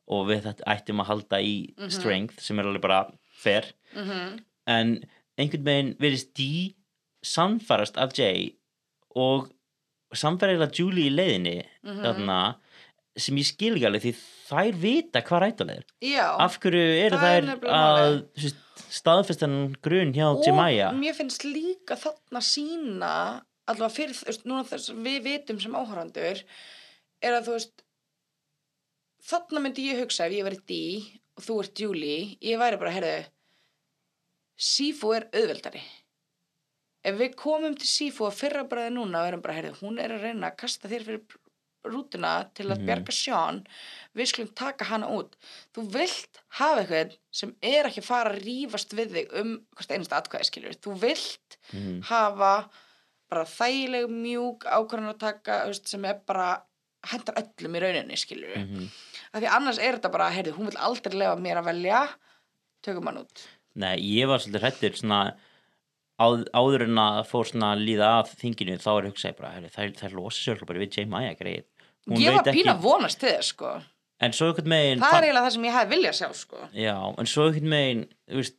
[0.09, 1.91] og við þetta ættum að halda í Mhm.
[1.91, 3.65] strength sem er alveg bara fair
[4.67, 5.05] en
[5.39, 6.75] einhvern veginn verðist Dee
[7.25, 8.55] samfærast af Jay
[9.15, 9.51] og
[10.15, 12.03] samfæriðlega Julie í leiðinni Mhm.
[12.03, 12.57] þarna
[13.23, 14.13] sem ég skil ekki alveg því
[14.49, 15.87] þær vita hvað rættuleg er.
[16.05, 18.17] Já, af hverju eru er þær nefnilega að
[18.99, 20.93] staðfestan grun hjá og Jemaya?
[20.97, 23.13] mér finnst líka þarna sína
[23.69, 26.43] allavega fyrir, þess að við vitum sem áhörandur
[27.21, 27.85] er að þú veist
[29.29, 31.01] þarna myndi ég hugsa ef ég verið Dee
[31.39, 33.17] og þú ert Julie ég væri bara, heyrðu
[34.59, 35.81] Sifu er auðveldari.
[37.07, 40.17] Ef við komum til Sifu að fyrra bræði núna og erum bara, heyrðu, hún er
[40.17, 41.37] að reyna að kasta þér fyrir
[41.93, 42.87] rútuna til að Mhm.
[42.87, 43.67] bjarga Sean
[44.17, 45.33] við skulum taka hana út
[45.75, 49.91] þú vilt hafa eitthvað sem er ekki að fara að rífast við þig um hvort
[49.97, 52.03] einasta atkvæði skilur þú vilt Mhm.
[52.05, 52.69] hafa
[53.31, 56.63] bara þægileg mjúk ákvörðan að taka sem er bara
[57.07, 58.89] hendar öllum í rauninni skilur mm Mhm.
[59.35, 62.09] af því annars er þetta bara, heyrðu, hún vil aldrei lefa mér að velja
[62.83, 65.37] tökum hann út Nei, ég var svolítið hrættur svona
[66.19, 69.93] áð, áður en að fór svona líða að þinginu þá er hugsaði bara, herri, þær,
[69.95, 71.65] þær losa sér bara við Jemaya greið
[72.09, 73.73] Hún ég var pína að vonast til þess sko.
[74.19, 76.63] En svo einhvern megin það er eiginlega það sem ég hefði viljað sjá sko.
[76.75, 78.01] Já, en svo einhvern megin
[78.35, 78.57] veist,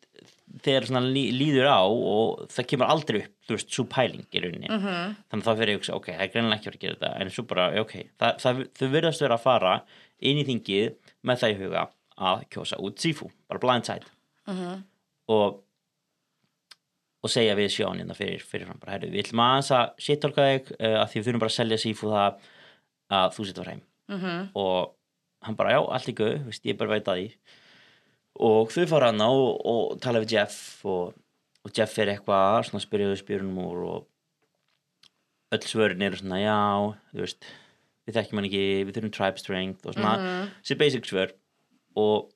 [0.63, 4.69] þegar lí, líður á og það kemur aldrei upp veist, svo pæling í rauninni.
[4.69, 5.15] Mm -hmm.
[5.29, 7.21] þannig að þá fyrir ég að hugsa, ok, það er greinilega ekki að gera þetta
[7.21, 9.73] en svo bara, ok, það, það, þau verðast vera að fara
[10.19, 11.87] inn í þingið með það í huga
[12.19, 14.05] að kjósa út Sifu bara blindside
[14.47, 14.83] Mhm.
[15.27, 15.63] og
[17.19, 20.45] og segja við sjón hérna fyrir, fyrir fram bara, herru, við ætlum aðeins að shit-tolka
[20.47, 22.33] þig uh, að því við þurfum bara að selja Sifu það
[23.09, 24.49] að þú setja heim Mhm.
[24.55, 24.95] og
[25.43, 27.35] hann bara, já, allt í guð, veist, ég bara veit að því
[28.39, 31.13] og þau fara hana og, og tala við Jeff og,
[31.65, 34.07] og Jeff er eitthvað, svona spyrjuðu spyrunum úr og
[35.53, 36.57] öll svörin eru svona, já,
[37.13, 37.45] þú veist
[38.07, 40.49] við þekkjum hann ekki, við þurfum tribe strength og svona, Mhm.
[40.63, 41.31] sér basic svör
[41.95, 42.31] og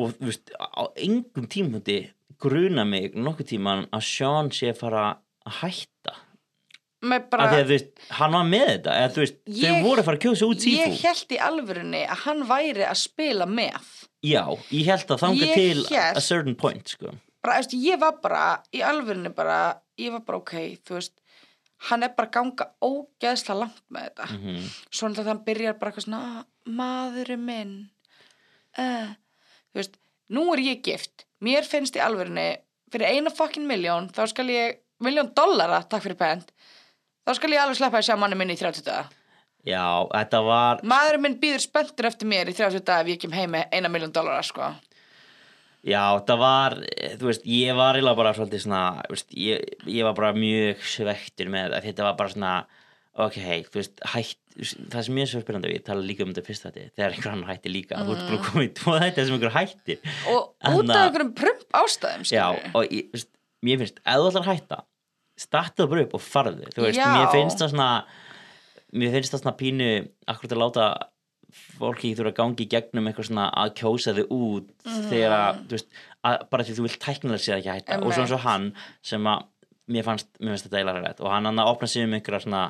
[0.00, 2.10] og þú veist, á engum tímapunkti
[2.40, 6.14] gruna mig nokkuð tíman að Sean sé fara að hætta
[7.00, 10.00] bara því að þú veist, hann var með þetta eða þú veist, Ég- þau voru
[10.02, 13.46] að fara að kjósa út Sifu ég held í alvörunni að hann væri að spila
[13.48, 13.86] með.
[14.22, 17.14] Já, ég held að þanga til hélt- a certain point, sko.
[17.42, 20.52] bara, veist, ég var bara í alvörunni bara, ég var bara ok
[20.84, 21.12] þú veist,
[21.88, 24.26] hann er bara að ganga ógeðslega langt með þetta.
[24.36, 27.90] Mm svo náttúrulega hann byrjar bara eitthvað svona "Ah, maðurinn minn
[28.78, 29.14] uh.
[29.72, 29.96] þú veist,
[30.30, 31.24] nú er ég gift.
[31.40, 32.58] Mér finnst í alvörunni
[32.92, 36.50] fyrir eina fucking miljón, þá skal ég miljón dollara, takk fyrir pent
[37.26, 39.08] þá skal ég alveg sleppa að sjá manni minn í 30 daga
[39.68, 43.34] Já, þetta var, maðurinn minn býður spenntur eftir mér í 30 daga ef ég kem
[43.36, 44.70] heim með eina miljón dollara sko.
[45.84, 50.04] já, þetta var, eh, þú veist, ég var eiginlega bara svolítið svona, veist, ég, ég
[50.08, 52.54] var bara mjög svektur með þetta, þetta var bara svona,
[53.20, 54.40] ok, þú veist, hætt,
[54.92, 57.14] það sem ég er svo spyrjandi við, ég tala líka um þetta fyrst þetta, þegar
[57.16, 59.98] einhver annar hætti líka, þú ert bara komið í tvo þetta sem einhver hættir.
[60.28, 62.72] og út Anna- af einhverjum prump ástæðum Já, skilurðu.
[62.80, 63.30] og ég, þú veist,
[63.68, 64.80] mér finnst, ef þú ætlar að hætta,
[65.40, 67.88] startaðu bara upp og farðu, þú veist, mér finnst það svona,
[69.00, 69.88] mér finnst það svona pínu,
[70.28, 70.88] akkurat að láta
[71.50, 74.68] fólki þurfa að gangi í gegnum eitthvað svona að kjósa þig út
[75.10, 75.88] þegar að, veist,
[76.26, 77.98] að, bara því þú vilt tæknilega séð ekki hætta.
[78.04, 78.46] Og svo eins og Einmitt.
[78.46, 79.48] hann sem að
[79.90, 82.44] mér fannst, mér finnst þetta eiginlega rætt og hann hann að opna sig um einhverja
[82.44, 82.62] svona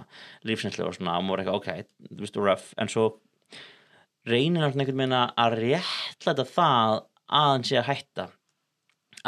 [0.49, 2.71] lífsinslu og svona og maður eitthvað, ok, þú veist, rough.
[2.81, 3.07] En svo
[4.31, 6.95] reynir hann einhvern veginn að réttlæta það
[7.31, 8.31] að hann sé að hætta.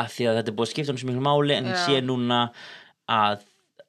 [0.00, 1.80] Af því að þetta er búið að skipta hann svo miklu máli en Já.
[1.84, 2.38] sé núna
[3.10, 3.42] að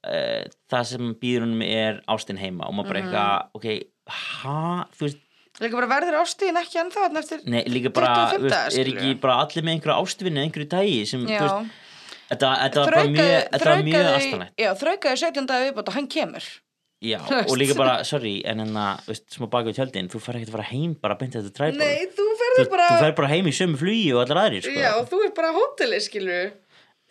[0.03, 3.11] uh, það sem býður hann er ástin heima og maður bara Mhm.
[3.11, 3.67] eitthvað, ok,
[4.09, 5.19] ha, þú veist
[5.61, 9.13] líka bara verður ástíðin ekki ennþá eftir Nei, líka bara, 25 þú veist, er ekki
[9.21, 11.79] bara allir með einhverja ástvinni, einhverju dagi sem, þú já, veist,
[12.33, 14.53] þetta, þetta var bara mjög, þetta var mjög astanlegt.
[14.57, 16.43] já, þraukaði 17 daga viðbót og hann kemur
[17.03, 17.49] Já, Þú veist.
[17.51, 20.47] og líka bara, sorry, en að, þú veist, smá baka við tjöldin, þú fær ekki
[20.47, 21.77] að fara heim bara beint þetta træból.
[21.83, 24.63] nei, þú Þú, verður bara þú fer bara heim í sömu flugi og allar aðrir,
[24.63, 24.71] sko.
[24.79, 26.53] já, þú er bara á hóteli skilur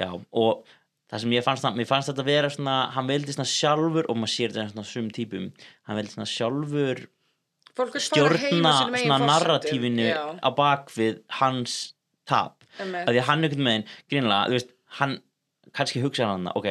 [0.01, 0.65] Já, og
[1.13, 4.33] það sem ég fannst, mér fannst þetta vera svona, hann veldi svona sjálfur, og maður
[4.33, 5.51] sér þetta svona sum típum,
[5.89, 7.05] hann veldi svona sjálfur
[7.73, 11.77] stjórna svona narratífinu já, á bakvið hans
[12.29, 12.65] tap.
[12.81, 15.15] að því að hann einhvern veginn grínlega, þú veist, hann
[15.77, 16.69] kannski hugsa hann, ok,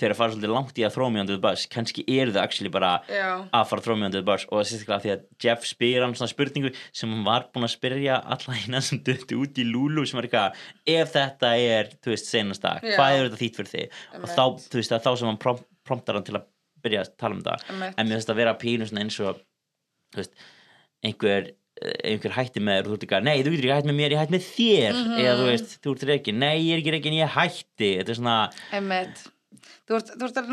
[0.00, 2.40] þeir að fara svolítið langt í að throw me under the bus, kannski eru þau
[2.42, 5.24] actually bara já, að fara að throw me under the bus og sérstaklega því að
[5.44, 9.38] Jeff spyr hann svona spurningu sem hann var búinn að spyrja alla hérna sem döttu
[9.44, 10.62] út í Lulu sem var eitthvað,
[10.96, 12.96] ef þetta er þú veist, senast dag, Já.
[12.96, 14.34] hvað er þetta þýtt fyrir þig og Einmitt.
[14.36, 16.48] þá, þú veist, það er þá sem hann prom promptar hann til að
[16.84, 17.94] byrja að tala um það einmitt.
[18.00, 19.40] en mér finnst að vera pínu svona eins og
[20.14, 20.34] þú veist,
[21.04, 23.86] einhver einhver hætti með þér og þú ert ekki að nei, þú getur ekki hætt
[23.88, 25.20] með mér, ég hætt með þér Mhm.
[25.22, 28.18] eða þú veist, þú ert reikin, nei, ég er ekki reikin, ég hætti þetta er
[28.18, 28.34] svona,
[28.76, 29.22] einmitt.
[29.88, 30.52] Þú ert, þú ert að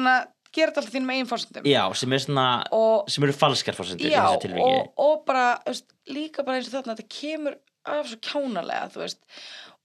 [0.56, 4.10] gera þetta alltaf þínum eigin fórsendum já, sem er svona og, sem eru falskar fórsendur
[4.10, 7.58] í já, og, og bara veist, líka bara eins og þarna þetta kemur
[7.88, 9.22] af svo kjánalega þú veist.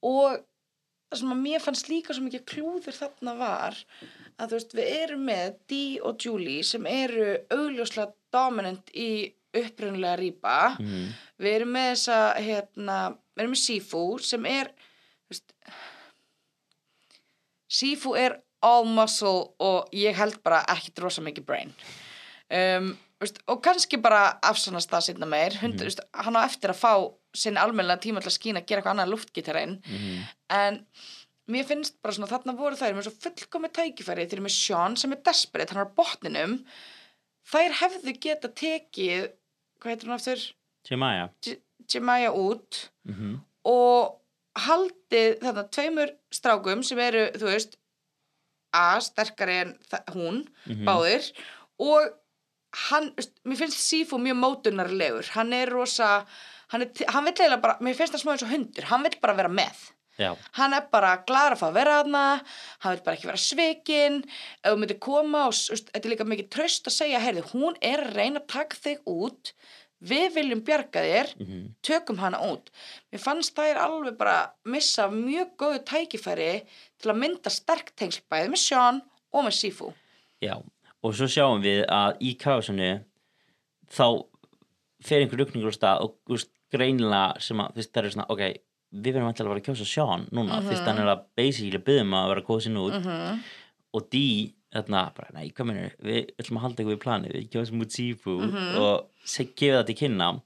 [0.03, 0.40] Og
[1.12, 3.79] það sem að mér fannst líka svo mikið klúður þarna var
[4.40, 9.11] að þú veist, við erum með Dee og Julie sem eru augljóslega dominant í
[9.53, 10.57] upprunnulega rýpa.
[10.81, 11.11] Mhm.
[11.42, 12.96] við erum með þessa hérna,
[13.37, 14.72] við erum með Sifu sem er
[17.72, 21.72] Sifu er all muscle og ég held bara ekki drosa mikið brain.
[22.53, 25.55] Um, veist, og kannski bara afsannast það sinna meir.
[25.62, 25.85] Hund, Mhm.
[25.88, 28.94] veist, hann á eftir að fá sinn almennilega tíma til að skýna að gera eitthvað
[28.94, 30.25] annað en luftgitarinn Mhm.
[30.51, 30.87] en
[31.48, 34.27] mér finnst bara svona þarna voru þær með svo fullkomi tækifæri.
[34.29, 36.64] Þeir eru með Sean sem er desperate, hann er á botninum.
[37.51, 39.33] Þær hefðu geta tekið
[39.81, 40.53] hvað heitir hann aftur?
[40.90, 41.31] Jemaya
[41.88, 44.18] Jemaya út mm og
[44.59, 47.77] haldið þarna tveimur strákum sem eru, þú veist
[48.72, 49.78] A, sterkari en
[50.14, 50.85] hún Mhm.
[50.88, 51.30] báðir.
[51.78, 52.11] Og
[52.88, 53.11] hann,
[53.44, 56.24] mér finnst Sifu mjög mótunarlegur, hann er rosa
[56.72, 59.35] hann, hann vill eiginlega bara, mér finnst það smá eins og hundur, hann vill bara
[59.37, 59.90] vera með.
[60.18, 62.22] Já, hann er bara glæður að fá að vera þarna.
[62.80, 64.18] Hann vil bara ekki vera svikinn
[64.62, 68.04] ef þú myndir koma og þetta er líka mikið tröst að segja, heyrðu, hún er
[68.06, 69.52] að reyna að taka þig út
[70.02, 71.64] við viljum bjarga þér mhm.
[71.84, 72.70] tökum hana út
[73.12, 76.52] mér fannst þær alveg bara missa mjög góðu tækifæri
[76.98, 79.92] til að mynda sterk tengsl bæði með Sean og með Sifu
[80.42, 80.56] já
[81.02, 82.92] og svo sjáum við að í kásunni
[83.92, 84.06] þá
[85.02, 88.44] fer einhver rukningur á stað og greinilega sem að veist, það er svona, ok
[88.92, 90.68] við verðum alltaf að vera að kjósa Sean núna Mhm.
[90.68, 93.38] fyrst hann er að basically byggðum að vera góðsinn út mm -hmm.
[93.94, 97.50] og Dee, þarna, bara, nei, hvað minnur við ætlum að halda eitthvað í planið, við
[97.52, 98.76] kjósum út Sifu Mhm.
[98.80, 100.42] og seg- gefa það til kynna og,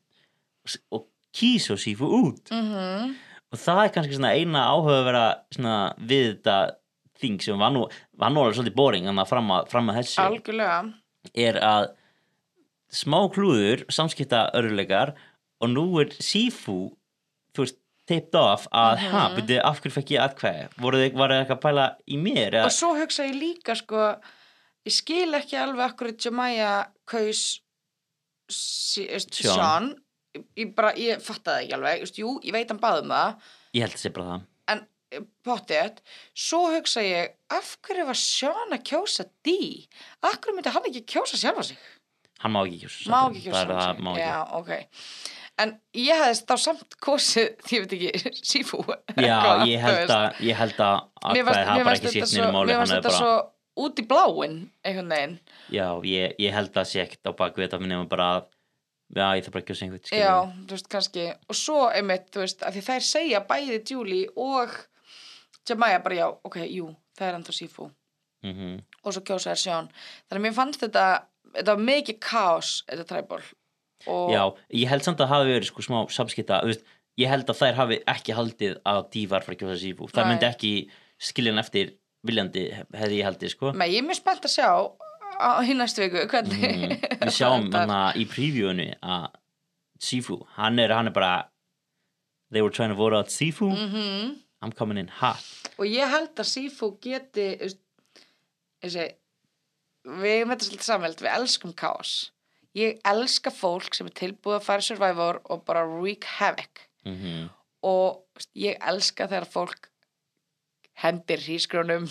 [0.93, 2.51] og kýsa Sifu út.
[2.51, 3.15] Mhm.
[3.53, 6.57] og það er kannski svona eina áhuga að vera svona við þetta
[7.21, 7.87] þing sem var nú,
[8.19, 10.19] var nú alveg svolítið boring en að fram að, fram að þessu.
[10.21, 10.95] Algjörlega.
[11.35, 11.87] Er að
[12.93, 15.15] smá klúður, samskipta örðuleikar
[15.63, 16.93] og nú er Sifu
[17.55, 19.11] þú veist, tipped off að, Mhm.
[19.11, 20.23] ha, byrju, af hverju fekk ég
[21.03, 24.03] þið, var þið eitthvað að pæla í mér eða, og svo hugsa ég líka sko
[24.87, 27.61] ég skil ekki alveg akkur Jemaya kaus
[28.51, 29.57] sí, veist, Sean.
[29.57, 29.95] Sean.
[30.57, 32.01] Ég, bara, ég fatt það ekki alveg.
[32.05, 33.39] Veist, jú, ég veit hann baðum það.
[33.75, 34.43] Ég held að sé bara það.
[34.75, 34.83] En
[35.17, 36.01] eh, pottið,
[36.37, 39.55] svo hugsa ég af hverju var Sean að kjósa D?
[40.23, 41.79] Af hverju myndi hann ekki kjósa sjálfa sig?
[42.43, 43.49] Hann má ekki kjósa má ekki sig.
[43.49, 44.05] kjósa það er sjálfa það, sig.
[44.05, 44.27] má ekki.
[44.29, 44.71] Já, ok
[45.63, 48.83] en ég hefði þá samt kosið ég veit ekki, Sifu
[49.17, 49.39] Já,
[49.69, 50.99] ég held að ég held að
[51.33, 54.07] mér mér bara ekki sítt svo, nýjum máli mér er þetta bara, svo út í
[54.09, 54.55] bláin
[54.89, 55.39] einhvern veginn.
[55.69, 58.47] Já, ég, ég held að ekkert á baku þetta minnum bara að
[59.13, 60.23] já, ég þarf bara að kjósa einhvern skilur.
[60.23, 61.25] Já, þú veist, kannski.
[61.53, 64.73] Og svo einmitt, þú veist, að því þær segja bæði Julie og
[65.69, 66.89] Jemaya bara já, ok, jú,
[67.19, 67.91] það er ennþá Sifu
[68.47, 68.75] Mhm.
[69.03, 69.87] og svo kjósa þær Sean.
[70.31, 71.05] Þannig að mér fannst þetta,
[71.57, 73.41] þetta var mikið kaos, þetta træból
[74.07, 74.43] og já,
[74.83, 76.85] ég held samt að hafi verið sko smá samskipta, veist,
[77.21, 80.31] ég held að þær hafi ekki haldið að Dí var fyrir að kjósa Sifu það
[80.31, 80.73] myndi ekki
[81.31, 81.95] skilja hann eftir
[82.27, 83.73] viljandi hefði ég haldið sko.
[83.79, 84.69] Nei, ég er mjög spennt að sjá
[85.37, 89.29] á hinn næstu viku, hvernig mm, við sjáum hana í previewinu að
[90.03, 91.47] Sifu, hann er, hann er bara
[92.53, 93.71] they were trying to vote out Sifu.
[93.73, 94.43] Mhm.
[94.65, 95.45] I'm coming in hot.
[95.79, 97.81] Og ég held að Sifu geti veist,
[98.83, 99.07] þessi
[100.07, 102.15] við erum þetta svolítið samveld, við elskum kaos
[102.77, 106.87] ég elska fólk sem er tilbúið að fara í Survivor og bara wreak havoc.
[107.07, 107.49] Mm
[107.87, 109.89] og þú veist, ég elska þegar fólk
[111.03, 112.07] hendir hrísgrónum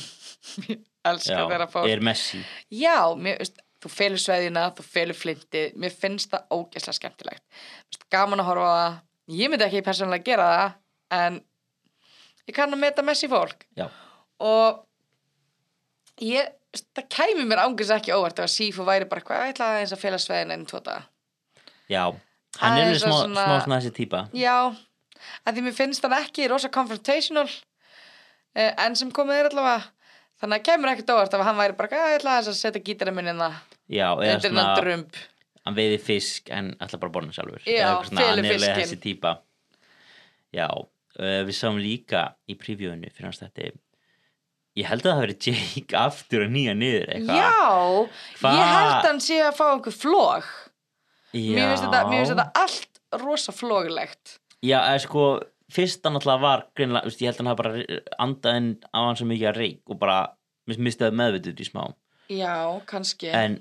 [0.70, 2.42] ég elska já, þegar fólk er Messi.
[2.74, 5.76] Já, mér, veist, þú felur sveðina, þú felur flintið.
[5.82, 7.44] Mér finnst það ógeðslega skemmtilegt.
[7.90, 8.98] Veist, gaman að horfa á það.
[9.36, 11.40] Ég myndi ekki persónulega gera það en
[12.46, 13.66] ég kann að meta messi fólk.
[13.78, 13.88] Já.
[14.46, 14.84] og
[16.24, 16.52] ég,
[16.96, 20.04] það kæmi mér ángis ekki óvart að Sífu væri bara hvað, ég ætla aðeins að
[20.04, 21.02] fela sveðina enn tóta
[21.92, 22.04] Já,
[22.62, 23.78] hann er smá, að svona...
[23.78, 24.58] þessi típa já,
[25.46, 27.48] að því mér finnst hann ekki rosa confrontational
[28.56, 29.92] eh, en sem komið er allavega.
[30.42, 32.84] Þannig að kemur ekkert óvart ef hann væri bara hvað, ég ætla aðeins að setja
[32.84, 35.24] gítarinn minn inn það Já, eða undir hennan drömb
[35.66, 37.64] hann veiði fisk en ætla bara að borna sjálfur.
[37.70, 39.38] Já, hann þessi típa
[40.56, 43.72] Já, uh, við sáum líka í previewinu fyrir hans þetta
[44.76, 47.38] Ég held að það verið Jake aftur að nýja niður eitthvað.
[47.40, 50.50] Já, Hva- ég held hann sé að fá einhver flog.
[51.36, 54.34] Já, mér finnst þetta, þetta allt rosa floglegt.
[54.66, 55.24] Já, eða sko,
[55.72, 59.16] fyrst hann alltaf var greinlega, ég held að hann hafi bara andað inn á hann
[59.20, 60.20] svo mikið að reik og bara
[60.68, 61.86] mis- mistaði meðvitið í smá.
[62.36, 62.54] Já,
[62.90, 63.32] kannski.
[63.32, 63.60] En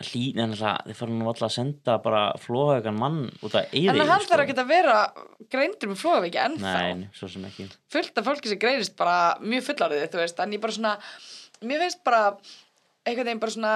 [0.00, 3.92] hlýn en alltaf þeir fara nú alltaf að senda bara flóhaugan mann út að eyði
[3.92, 4.98] En hann þarf ekki að vera
[5.52, 6.00] greindur með
[7.12, 7.68] svo sem ekki.
[7.92, 10.94] Fullt af fólki sem greinist bara mjög fullárið þú veist, en ég bara svona
[11.62, 12.22] mér finnst bara
[13.04, 13.74] einhvern veginn bara svona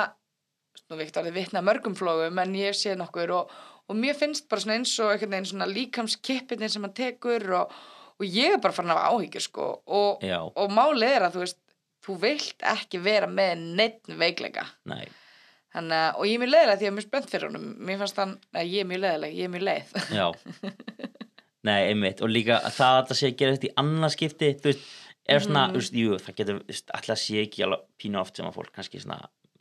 [0.87, 3.53] nú veikt að það vitna að mörgum flógum en ég sé nokkur og,
[3.91, 7.77] og mér finnst bara svona eins og einhvern veginn svona líkamskippin sem hann tekur og,
[8.17, 9.69] og ég er bara farin hafa áhyggjur sko.
[9.87, 11.61] Og, og málið er að þú veist
[12.07, 14.67] þú vilt ekki vera með neitt veikleika.
[14.87, 15.05] Nei,
[15.77, 17.64] Þannig, að- og ég er mjög leiðilega því að ég er mjög spennt fyrir honum.
[17.85, 19.91] Mér fannst hann, að ég er mjög leiðileg, ég er mjög leið.
[20.16, 20.27] Já.
[21.66, 24.51] Nei, einmitt, og líka að það að það sé að gera þetta í annað skipti,
[24.62, 24.85] þú veist
[25.35, 26.61] er svona, þú veist, jú, það getur
[26.95, 29.16] alltaf sé ekki alveg pínu oft sem að fólk kannski svona,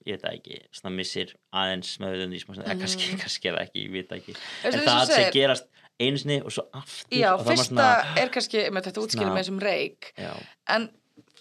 [0.05, 3.63] ég veit það ekki, svona missir aðeins með því sem að kannski, kannski er það
[3.65, 4.35] ekki, ég veit það ekki.
[4.35, 5.65] Veistu, en það þú sé gerast
[6.05, 7.87] einu sinni og svo aftur já, fyrsta
[8.21, 10.31] er kannski með þetta útskýra Svona- með þessum reik já,
[10.75, 10.87] en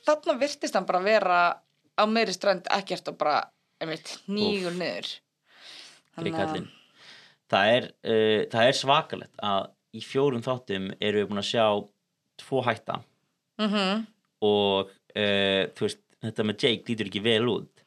[0.06, 1.38] þarna virtist hann bara vera
[2.00, 3.42] á meiri strönd ekkert og bara
[4.28, 4.76] nýgur
[6.36, 6.68] kallinn.
[7.50, 11.66] Það er, uh, er svakalegt að í fjórum þáttum erum við búin að sjá
[12.42, 13.00] tvo hætta.
[13.60, 14.06] Mm -hmm.
[14.42, 17.84] og uh, veist, þetta með Jake lítur ekki vel út.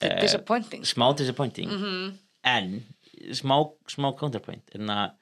[0.00, 0.84] Eh, disappointing.
[0.84, 1.70] smá disappointing.
[1.72, 2.84] Mm en
[3.32, 3.56] smá,
[3.90, 4.74] smá counterpoint.
[4.74, 5.14] En að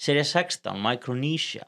[0.00, 1.66] serið 16, Micronesia.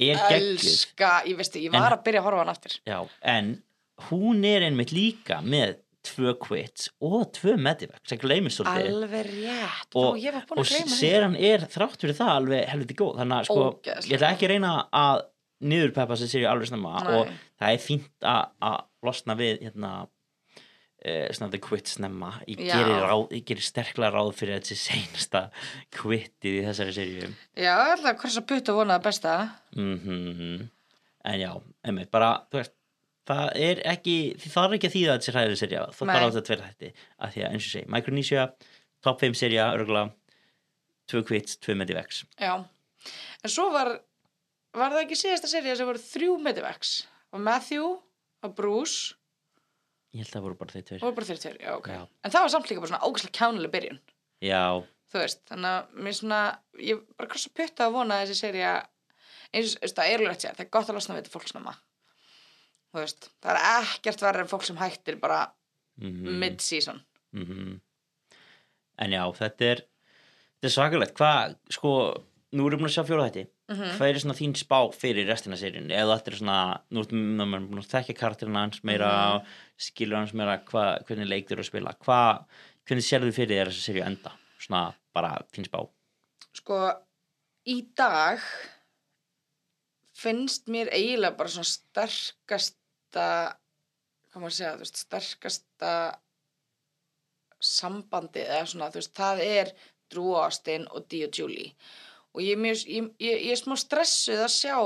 [0.00, 0.64] Er geggjuð.
[0.64, 2.74] elska, ég ég En- var að byrja að horfa hann aftur.
[2.86, 3.62] Já, en
[4.10, 5.76] hún er einmitt líka með
[6.06, 8.92] tvö quits og tvö medivac sem gleymir svolítið.
[8.94, 11.00] Alveg rétt, og, og ég var búin og að gleyma því.
[11.00, 13.18] seran er þrátt fyrir það alveg helviti góð.
[13.20, 15.24] Þannig að sko, Ógeðslega ég ætla ekki að reyna að
[15.70, 16.94] niðurpeppa sem séu alveg snemma.
[17.04, 17.12] Nei.
[17.18, 22.32] og það er fínt að, losna við hérna uh, svona the quit snemma.
[22.48, 25.46] Ég gerir, ráð, ég gerir sterklega ráð fyrir þessi seinasta
[26.00, 29.38] quitið í þessari seríu já, alltaf hvers að putta vonaði besta.
[29.76, 30.68] Mm
[31.24, 31.50] en já,
[31.84, 32.76] emmi, bara þú veist
[33.38, 36.12] það er ekki, það er ekki að þýða að þessi hræðið serja, það Nei.
[36.14, 38.44] þarf á þetta tveir hætti að því að eins og segi, Micronesia
[39.06, 40.10] top 5 serja, örgulega
[41.10, 42.22] tvö quits, tvö medivacs.
[42.40, 42.52] Já,
[43.42, 43.94] en svo var
[44.76, 46.92] var það ekki síðasta serið sem voru þrjú medivacs?
[47.34, 47.88] Og Matthew
[48.46, 49.16] og Bruce.
[50.14, 51.02] Ég held að það voru bara þeir tveir.
[51.04, 51.90] Voru bara þeir tveir, já, ok.
[51.94, 52.00] Já.
[52.24, 54.00] en það var samt líka bara svona ógæslega kjánuleg byrjun.
[54.42, 54.64] Já,
[55.10, 56.40] þú veist, þannig að mér svona
[56.80, 58.72] ég bara krossa putta að vona að þessi serja
[59.50, 61.74] eins og það er rétt sér það er gott að losna við þetta fólksnama
[62.98, 63.60] veist, það er
[63.94, 65.52] ekkert verður en fólk sem hættir bara
[66.00, 67.00] mm mid-season.
[69.00, 71.92] En já, þetta er þetta er svakalegt, hvað, sko
[72.52, 73.46] nú erum við búin að sjá fjóra þætti.
[73.70, 73.90] Mhm.
[74.00, 76.56] hvað er svona þín spá fyrir restina seríun eða þetta er svona,
[76.90, 79.46] nú erum við búin að þekka karakterina hans meira Mhm.
[79.78, 81.94] skilur hans meira hva, hvernig leik eru að spila.
[82.02, 82.44] Hvað,
[82.88, 84.32] hvernig sérðu fyrir þér þessa seríu enda?
[84.58, 85.88] Svona bara þín spá.
[86.52, 86.80] Sko,
[87.68, 88.40] í dag
[90.12, 91.70] finnst mér eiginlega bara svona
[93.10, 93.56] sterkasta
[94.30, 95.94] hvað maður að segja, þú veist, sterkasta
[97.60, 99.72] sambandi eða svona, þú veist, það er
[100.10, 101.74] Drew Austin og og Julie
[102.34, 104.76] og ég er, mjög, ég, ég, ég er smá stressuð að sjá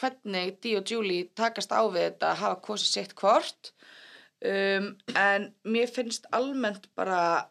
[0.00, 3.72] hvernig og Julie takast á við þetta að hafa kosið sitt hvort
[4.42, 7.48] um, en mér finnst almennt bara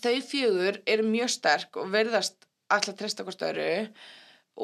[0.00, 3.88] þau fjögur eru mjög sterk og verðast alltaf treysta hvort öðru.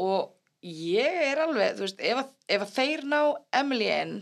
[0.00, 0.30] Og
[0.62, 3.20] ég er alveg, þú veist, ef að, ef að þeir ná
[3.52, 4.16] Emily inn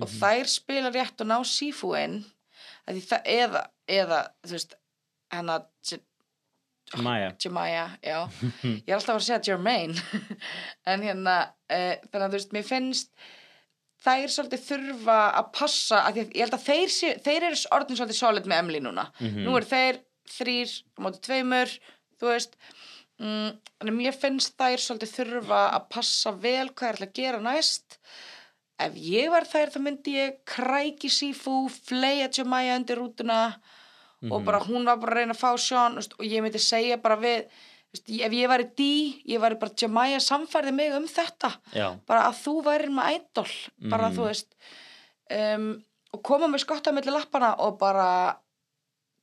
[0.00, 0.18] og Mhm.
[0.20, 2.24] þær spila rétt og ná Sifu inn
[2.88, 4.74] eða, eða, þú veist,
[6.96, 7.82] Maja Jemaya,
[8.64, 9.98] ég er alltaf að segja Jermaine,
[10.88, 11.34] en hérna,
[11.68, 13.10] uh, þannig að þú veist, mér finnst
[14.06, 16.94] þær svolítið þurfa að passa, að ég held að þeir,
[17.26, 19.44] þeir eru orðin svolítið solid með Emily núna, Mhm.
[19.44, 20.00] nú eru þeir
[20.32, 21.74] þrýr á móti tveimur,
[22.20, 22.56] þú veist
[23.18, 23.50] mm,
[23.84, 27.98] en mér finnst þær svolítið þurfa að passa vel hvað er alltaf að gera næst.
[28.78, 33.40] Ef ég var þær þá myndi ég kræki Sifu, fleia Jemaya undir rútuna
[34.30, 35.50] og bara hún var bara að reyna að fá
[35.96, 37.44] veist, og ég myndi segja bara við
[37.94, 41.52] ef ég væri dí, ég væri bara Jemaya samfærði mig um þetta.
[41.74, 43.46] Já, bara að þú væri með idol
[43.90, 44.16] bara Mhm.
[44.18, 44.50] þú veist.
[45.30, 48.36] Um, og koma með skotta milli lappana og bara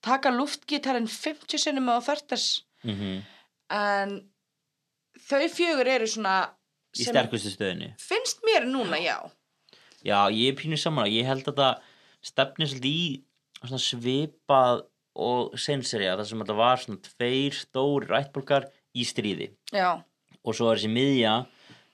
[0.02, 3.24] taka luftgítarinn 50 sinnum á þörtes mm
[3.74, 4.18] en
[5.26, 6.36] þau fjögur eru svona
[6.96, 9.18] í sterkustu stöðinu finnst mér núna, já.
[10.06, 11.88] Já, ég er pínu saman ég held að það
[12.26, 14.86] stefnir svolítið í svipað
[15.16, 19.50] og senserja þar sem þetta var svona tveir stóri rættbólkar í stríði.
[19.74, 20.04] Já,
[20.44, 21.36] og svo er þessi miðja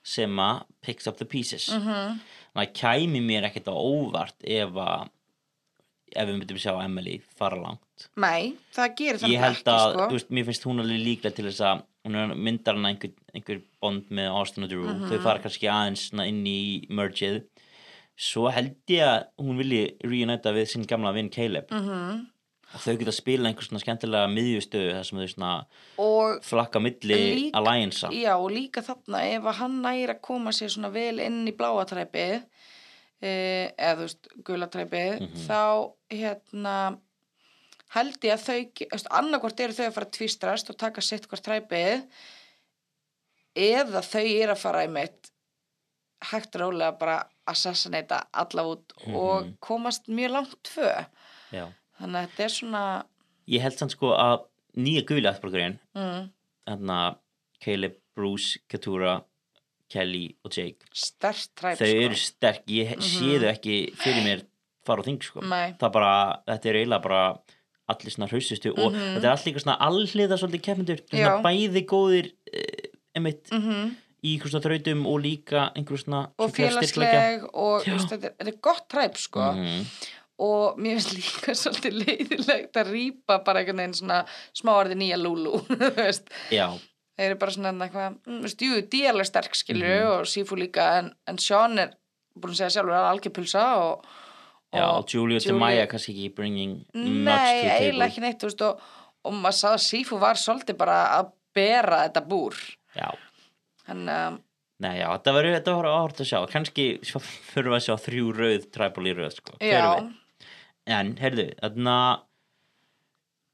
[0.02, 1.68] sem að picks up the pieces.
[1.70, 5.06] Þannig að kæmi mér ekkert á óvart ef að
[6.16, 10.08] ef við myndum sjá Emily fara langt Nei, það gerir það ekki, að, sko.
[10.16, 14.08] veist, mér finnst hún alveg líklega til þess að hún myndar hana einhver, einhver bond
[14.10, 15.08] með Austin og Drew Mhm.
[15.10, 17.44] þau fara kannski aðeins inn í mergeið
[18.18, 22.26] svo held ég að hún vilji reunita við sinn gamla vinn Caleb Mhm.
[22.74, 25.66] og þau geta spila einhver svona skemmtilega miðjustöðu þar sem þau svona
[25.98, 30.70] og flakka milli alliansa já, og líka þarna ef að hann næri að koma sér
[30.74, 32.42] svona vel inn í bláatræpið
[33.22, 35.46] eða þú veist, gulatræpið Mhm.
[35.46, 36.76] þá hérna
[37.92, 41.42] held ég að þau, annarkvort eru þau að fara að tvistrast og taka sitt hvort
[41.44, 42.06] træpið
[43.56, 45.30] eða þau eru að fara einmitt
[46.30, 47.16] hægt og rólega bara
[47.50, 49.56] assassinata alla út og Mhm.
[49.60, 51.06] komast mjög langt tvö
[51.52, 51.72] Já.
[52.00, 53.04] þannig að þetta er svona
[53.48, 54.44] Ég held sann sko að
[54.76, 56.30] nýja guli aðborgarinn, mm,
[56.66, 57.16] þarna
[57.60, 59.24] Caleb, Bruce, Katura,
[59.92, 62.04] Kelly og Jake, stert træp þau sko.
[62.06, 64.44] eru sterk, ég mm sé þau ekki fyrir mér
[64.86, 65.40] fara á þing sko.
[65.46, 65.74] Nei.
[65.80, 66.12] Það bara,
[66.48, 67.24] þetta er eiginlega bara
[67.92, 71.18] allir svona hrausustu og þetta er allt líka svona alliða svolítið Mhm.
[71.20, 71.26] Já.
[71.26, 72.32] svona bæði góðir
[73.14, 78.28] emitt mm í einhver svona þrautum og líka einhver svona og félagsleg og veist, þetta,
[78.28, 79.86] er, þetta er gott træp sko Mhm.
[80.38, 84.20] og mér finnst líka svolítið leiðilegt að rýpa bara einhvern veginn svona
[84.54, 85.18] smáarði nýja
[85.98, 86.68] veist, Já,
[87.22, 90.10] þeir eru bara svona eitthvað, mm, veist, jú, því er alveg sterk skilur Mhm.
[90.16, 91.92] og Sifu líka en, en Sean er
[92.36, 94.04] búin að segja sjálfur að algjör pulsa og,
[94.74, 98.08] já, og Julia og Julie- Maya kannski ekki bringing much nei, to the eiginlega table.
[98.08, 98.80] ekki neitt þú veist, og,
[99.24, 102.56] og maður sá að Sifu var svolítið bara að bera þetta búr
[102.96, 103.10] Já,
[103.86, 104.40] hann, um,
[104.80, 105.32] nei, já, þetta
[105.76, 106.86] var áhört að sjá, kannski
[107.52, 109.84] fyrir að sjá þrjú rauð tribal í rauð, sko, já.
[110.90, 111.96] En, heyrðu, þarna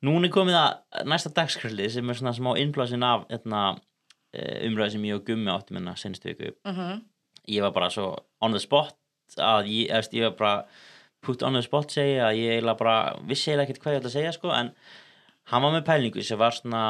[0.06, 3.62] Núna er komið að næsta dagskröldi sem er svona smá innblásin af þarna,
[4.68, 6.52] umræði sem ég og Gummi áttum hérna senstu viku.
[6.68, 7.00] mhm,
[7.48, 8.10] Ég var bara svo
[8.44, 8.94] on the spot
[9.40, 10.66] að ég, eftir, ég var bara
[11.24, 12.96] put on the spot segja að ég eiginlega bara
[13.26, 14.70] vissi eiginlega ekkert hvað ég ætla að segja sko en
[15.48, 16.82] hann var með pælingu sem var svona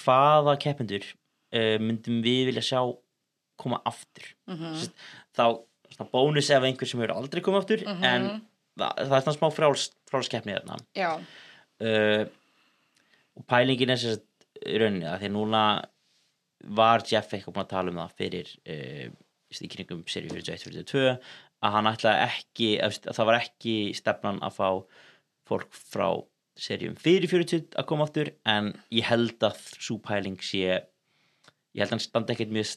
[0.00, 2.80] hvaða keppendur uh, myndum við vilja sjá
[3.60, 4.24] koma aftur?
[4.48, 4.96] Mhm, Sest,
[5.36, 5.60] þá
[5.92, 8.04] svona bónus ef einhver sem hefur aldrei komið aftur Mhm.
[8.04, 8.28] en
[8.78, 11.12] það, það er svona smá fráls, frálskeppni þarna já,
[11.84, 12.24] uh,
[13.40, 14.26] og pælingin er sérst
[14.60, 15.64] rauninni að því núna
[16.76, 19.06] var Jeff eitthvað búin að tala um það fyrir uh,
[19.50, 21.06] í kringum seri 41-42
[21.60, 24.68] að hann ætlaði ekki að það var ekki stefnan að fá
[25.48, 26.06] fólk frá
[26.60, 31.88] serjum fyrir 40 að koma aftur en ég held að svo pæling sé ég held
[31.88, 32.76] að hann standi ekkert mjög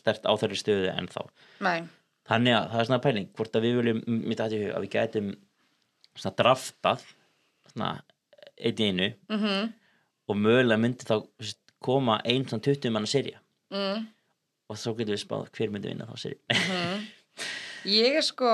[0.00, 1.22] stert á þeirri stöðu en þá.
[1.62, 1.78] Nei.
[2.26, 5.28] Þannig að það er svona pæling hvort að við viljum, mitt hug, að við gætum
[6.16, 7.04] svona draftað
[7.70, 7.90] svona
[8.58, 9.72] einn í einu mhm,
[10.28, 11.16] og mögulega myndi þá
[11.86, 13.40] koma einn svona 20 manna serja
[13.74, 14.06] mhm
[14.66, 17.04] og þá getum við spáð hver myndi vinna þá serja Mhm.
[17.86, 18.48] Ég er sko,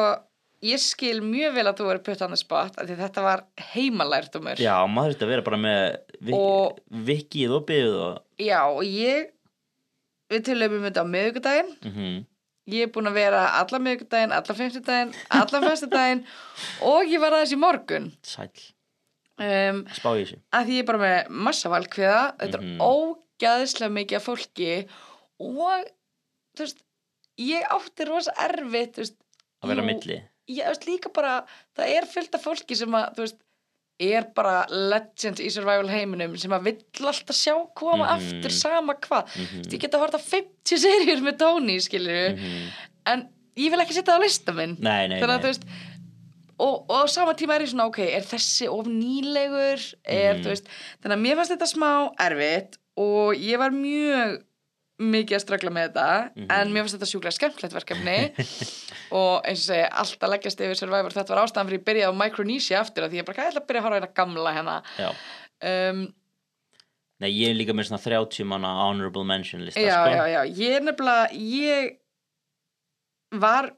[0.61, 3.43] ég skil mjög vel að þú verið putt the spot af því þetta var
[3.73, 4.61] heimalærdumur.
[4.61, 9.31] Já, maður þurfti að vera bara með Og- vikið og byggð og Já, og ég,
[10.29, 11.73] við tölum um þetta á miðvikudaginn.
[11.89, 12.21] mm
[12.71, 16.21] Ég er búin að vera alla miðvikudaginn, alla fimmtudaginn, alla fyrstudaginn
[16.93, 18.13] og ég var aðeins í morgun.
[18.23, 18.51] sæl,
[19.43, 22.75] Um, spá í þessu að því ég er bara með massa valkviða, þetta Mhm.
[22.77, 24.73] er ógæðislega mikið af fólki
[25.43, 25.87] og,
[26.57, 26.83] þú veist,
[27.43, 29.17] ég átti rosa erfitt, veist,
[29.65, 30.21] að vera milli
[30.53, 31.45] ég veist líka bara
[31.77, 33.39] það er fyllt af fólki sem að þú veist,
[34.03, 38.15] er bara legend í survival heiminum sem að vill alltaf sjá koma Mhm.
[38.43, 39.71] aftur sama hvað mm Mhm.
[39.73, 42.69] ég get að horta 50 serjur með Tony skilur Mhm.
[43.07, 45.65] en ég vil ekki setja það á lista minn Nei, nei, þannig að þú veist
[46.63, 50.45] og, og sama tíma er ég svona ok, er þessi of nýlegur er, Mhm.
[50.45, 50.71] þú veist,
[51.03, 51.91] þannig að mér fannst þetta smá
[52.29, 54.41] erfitt og ég var mjög
[55.03, 56.47] mikið að ströggla með þetta Mhm.
[56.53, 58.17] en mér fannst þetta sjúklega skemmtilegt verkefni
[59.19, 62.13] og eins og segi, allt að leggjast yfir Survivor, þetta var ástæðan fyrir ég byrjaði
[62.15, 64.19] á Micronesia aftur af því ég bara, hvað ég ætla að byrja að horfa þetta
[64.21, 64.77] gamla hérna
[65.63, 66.03] um,
[67.23, 70.15] nei, ég er líka með svona 30 manna honorable mention lista já, sko.
[70.15, 71.99] já, já, ég er nefnilega ég
[73.43, 73.71] var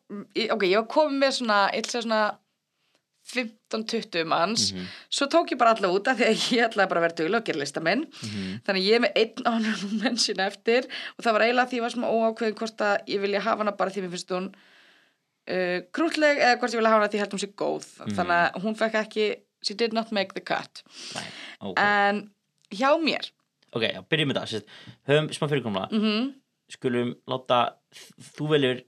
[0.51, 2.22] ok, ég var komið með svona, ég ætla að segja svona
[3.25, 4.72] 15-20 manns.
[4.75, 4.85] Mhm.
[5.11, 7.41] svo tók ég bara alla út af því að ég ætlaði bara að vera duglega
[7.41, 8.61] og gera lista minn Mhm.
[8.66, 10.87] þannig að ég er með einn honorable mention eftir.
[11.18, 13.72] Og það var eiginlega því ég var svona óákveðin hvort að ég vilja hafa hana
[13.72, 14.49] bara því mér finnst hún
[15.49, 17.89] uh, krútleg eða hvort ég vilja hafa hana því ég held hún sé góð.
[18.05, 18.14] Mhm.
[18.16, 19.27] þannig að hún fekk ekki
[19.64, 20.83] she did not make the cut.
[21.14, 21.25] Nei,
[21.61, 22.31] ok, en
[22.70, 23.31] hjá mér.
[23.75, 24.64] Ok, já, byrjum með það.
[25.09, 26.35] Höfum smá fyrirkomla mm
[26.75, 27.75] skulum láta
[28.39, 28.79] þú veljur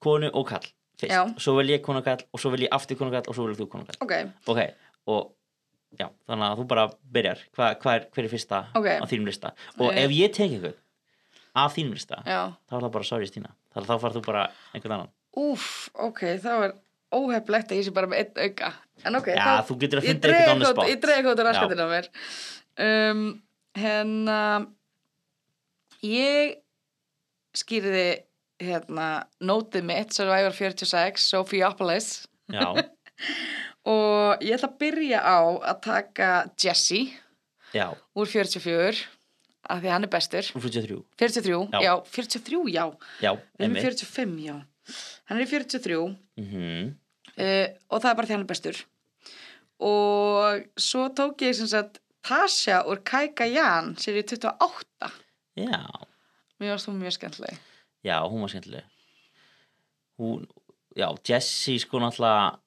[0.00, 0.64] konu og kall
[0.98, 1.22] fyrst, Já.
[1.38, 3.84] svo vel ég konu og svo vel ég aftur konu og svo vel þú konu
[3.84, 4.14] og kall ok,
[4.54, 4.60] ok,
[5.14, 5.30] og
[5.98, 6.84] já, þannig að þú bara
[7.16, 7.38] byrjar.
[7.56, 8.88] Hva, hva er, hver er fyrsta Ok.
[9.00, 9.54] á þínum lista?
[9.78, 10.76] Og ef ég tek einhvern
[11.58, 12.40] af þínum lista já.
[12.68, 13.54] þá er það bara sorry Stína.
[13.72, 14.44] Þá, þá far þú bara
[14.74, 15.10] einhvern annan.
[15.38, 16.74] Úf, ok, þá er
[17.14, 18.72] óheflegt að ég sé bara með einn auka.
[19.06, 21.46] En ok, Já, þá þú getur að ég funda eitthvað Já.
[21.48, 22.10] raskatinn á mér.
[22.78, 23.22] Um,
[23.78, 24.40] Hérna
[26.04, 26.58] Ég
[27.58, 28.06] skýrði
[28.62, 29.08] hérna
[29.40, 32.66] nótið mitt Survivor 46, Sophiapolis já,
[33.92, 35.38] og ég ætla að byrja á
[35.72, 37.04] að taka Jesse
[37.74, 37.86] já,
[38.18, 39.04] úr 44
[39.68, 40.46] af því hann er bestur.
[40.56, 41.80] Úr 43 43, Já.
[41.84, 42.84] já, 43, já.
[43.20, 43.84] Já, í einmitt.
[43.84, 44.54] 45, já.
[45.28, 46.92] Hann er í 43 uh, mhm,
[47.92, 48.78] og það er bara því hann er bestur.
[49.84, 55.12] Og svo tók ég sem sagt Tasha úr Kaika Jan sér í 28
[55.58, 55.80] já,
[56.58, 57.60] mér varst hún mjög skemmtileg
[58.08, 58.84] já, hún var skemmtileg.
[60.18, 60.46] Hún,
[60.98, 62.58] já, Jesse sko náttúrulega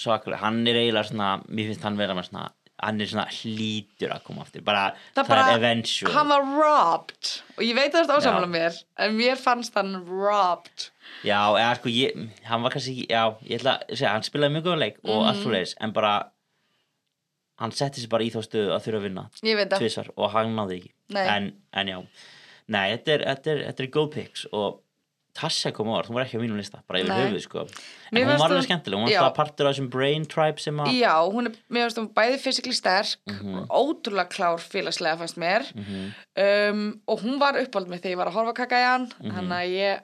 [0.00, 2.48] svakalega, hann er eiginlega svona mér finnst hann vera með svona
[2.82, 4.64] hann er svona hlýtur að koma aftur.
[4.66, 6.12] Bara, Það það, bara- er eventual.
[6.16, 7.28] hann var robbed.
[7.56, 8.54] Og ég veit að þetta ásamála Já.
[8.56, 10.88] mér en mér fannst hann robbed.
[11.22, 14.64] Já, eða sko ég, hann var kannski, já, ég ætla að segja, hann spilaði mjög
[14.66, 15.28] góða leik og Mhm.
[15.28, 16.32] allt fyrir leis, en bara,
[17.58, 20.30] hann setti sér bara í þá stöðu að þurfa að vinna ég veit það, og
[20.32, 20.92] hann náði ekki.
[21.14, 22.02] En, en já,
[22.72, 24.80] nei, þetta er, þetta er, þetta er góð picks og
[25.32, 27.62] Tasha kom á orð, hún var ekki á mínum lista, bara yfir höfuð, sko.
[28.12, 30.26] Mér En hún fannst var alveg hún- skemmtileg, hún var alltaf partur af þessum brain
[30.28, 33.62] tribe sem að, já, hún er mér finnst hún bæði fysikli sterk Mhm.
[33.72, 36.12] ótrúlega klár félagslega fannst mér Mhm.
[36.36, 39.32] um, og hún var uppáld með þegar ég var að horfa á Kaka Jan Mhm.
[39.32, 40.00] þannig að ég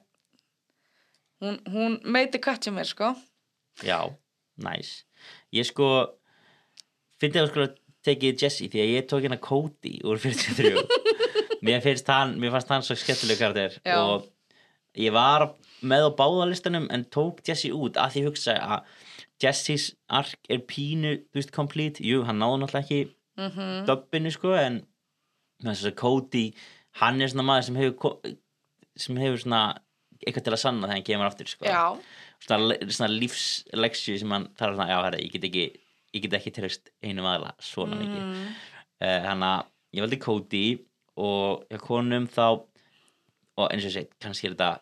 [1.42, 3.14] hún, hún meiti kött sem mér sko
[3.84, 4.00] já,
[4.64, 5.02] næs.
[5.52, 6.08] Ég sko,
[7.20, 7.68] fyndi að sko
[8.02, 10.72] tekið Jesse því að ég tók hérna Cody úr 43
[11.64, 13.98] mér finnst hann, mér fannst hann svo skemmtileg karakter Já.
[13.98, 14.28] og
[14.98, 15.50] ég var
[15.82, 18.92] með á báðalistanum en tók Jesse út að því hugsa að
[19.38, 22.02] Jesse's ark er pínu, þú veist, complete.
[22.02, 23.00] Jú, hann náði náttúrulega ekki
[23.38, 24.80] mm döbbinu sko en
[25.62, 26.46] þess að Cody,
[26.98, 28.16] hann er svona maður sem hefur
[28.98, 29.60] sem hefur svona
[30.18, 31.68] eitthvað til að sanna þegar hann kemur aftur sko.
[31.68, 31.84] Já,
[32.42, 35.66] svona, svona lífsleksju sem hann þarf svona, já, herri, ég get ekki
[36.16, 38.22] ég get ekki treyst einu aðla svona mikið.
[38.24, 38.52] Mm,
[39.04, 40.64] uh, hann að ég valdi Cody
[41.18, 42.44] og hjá konum þá
[43.58, 44.72] og eins og ég segi, kannski er þetta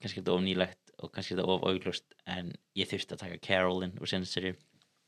[0.00, 3.24] kannski er þetta of nýlegt og kannski er þetta of auglust en ég þurfti að
[3.26, 4.54] taka Carolyn úr serju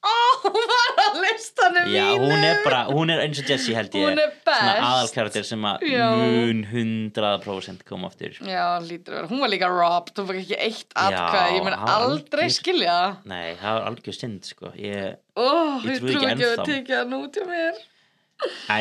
[0.03, 0.13] ó,
[0.43, 3.93] hún var á listanum já, mínum hún er bara, hún er eins og Jessie held
[3.95, 4.09] ég.
[4.09, 4.81] Hún er best.
[4.83, 6.09] aðalkarakter sem að Já.
[6.19, 8.35] mun 100% koma aftur.
[8.43, 10.17] Já, lítur að hún var líka robbed.
[10.19, 12.97] Hún var ekki eitt atkvæð, ég var aldrei algjör- skilja.
[13.31, 14.73] Nei, það var algjör synd sko.
[14.75, 15.47] Ég, ó,
[15.87, 16.67] Ég ég trúi trú ekki ekki að ennþá.
[16.73, 17.81] tekja hann út hjá mér.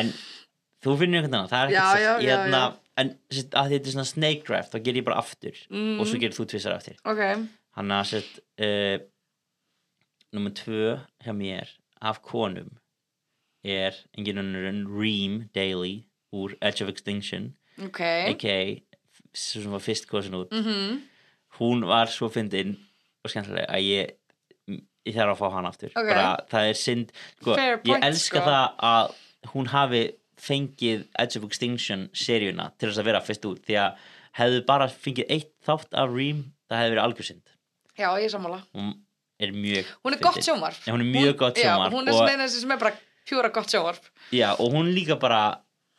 [0.00, 0.12] En
[0.82, 2.62] þú finnir einhvern veginn það er ekkert já, hérna,
[3.00, 5.96] en að þetta er svona snake draft þá ger ég bara aftur Mm.
[6.00, 7.22] og svo gerir þú tvisar aftur ok,
[7.78, 8.98] hann að sett uh,
[10.32, 11.68] nummer tvö hjá mér
[12.02, 12.70] af konum
[13.64, 16.04] er engin önnur en Reem Daly
[16.34, 17.52] úr Edge of Extinction
[17.84, 18.00] ok
[18.32, 18.80] a.k.a.
[19.32, 20.98] sem var fyrst kosin út mhm,
[21.60, 22.74] hún var svo fyndin
[23.22, 24.16] og skemmtileg að ég
[25.06, 26.08] ég þarf að fá hann aftur Ok.
[26.10, 28.44] bara það er synd sko, ég elska sko.
[28.46, 29.14] það að
[29.54, 30.02] hún hafi
[30.42, 34.02] fengið Edge of Extinction seríuna til þess að vera fyrst út því að
[34.40, 37.42] hefðu bara fengið eitt þátt af Reem það hefði verið algjörsynd.
[37.98, 38.62] Já, ég er sammála.
[38.74, 38.92] Hún
[39.42, 40.80] er mjög hún er gott sjónvarp.
[40.88, 42.94] Hún er mjög gott sjónvarp hún er svona eina sem er bara
[43.28, 44.08] pjúra gott sjónvarp.
[44.32, 45.42] Já, og hún líka bara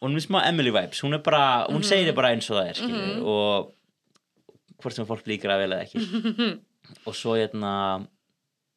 [0.03, 1.87] hún er smá Emily vibes, hún er bara hún Mhm.
[1.87, 3.73] segir það bara eins og það er skilur, og
[4.81, 6.59] hvort sem fólk líkar að vel eða ekki.
[7.07, 8.03] Og svo hérna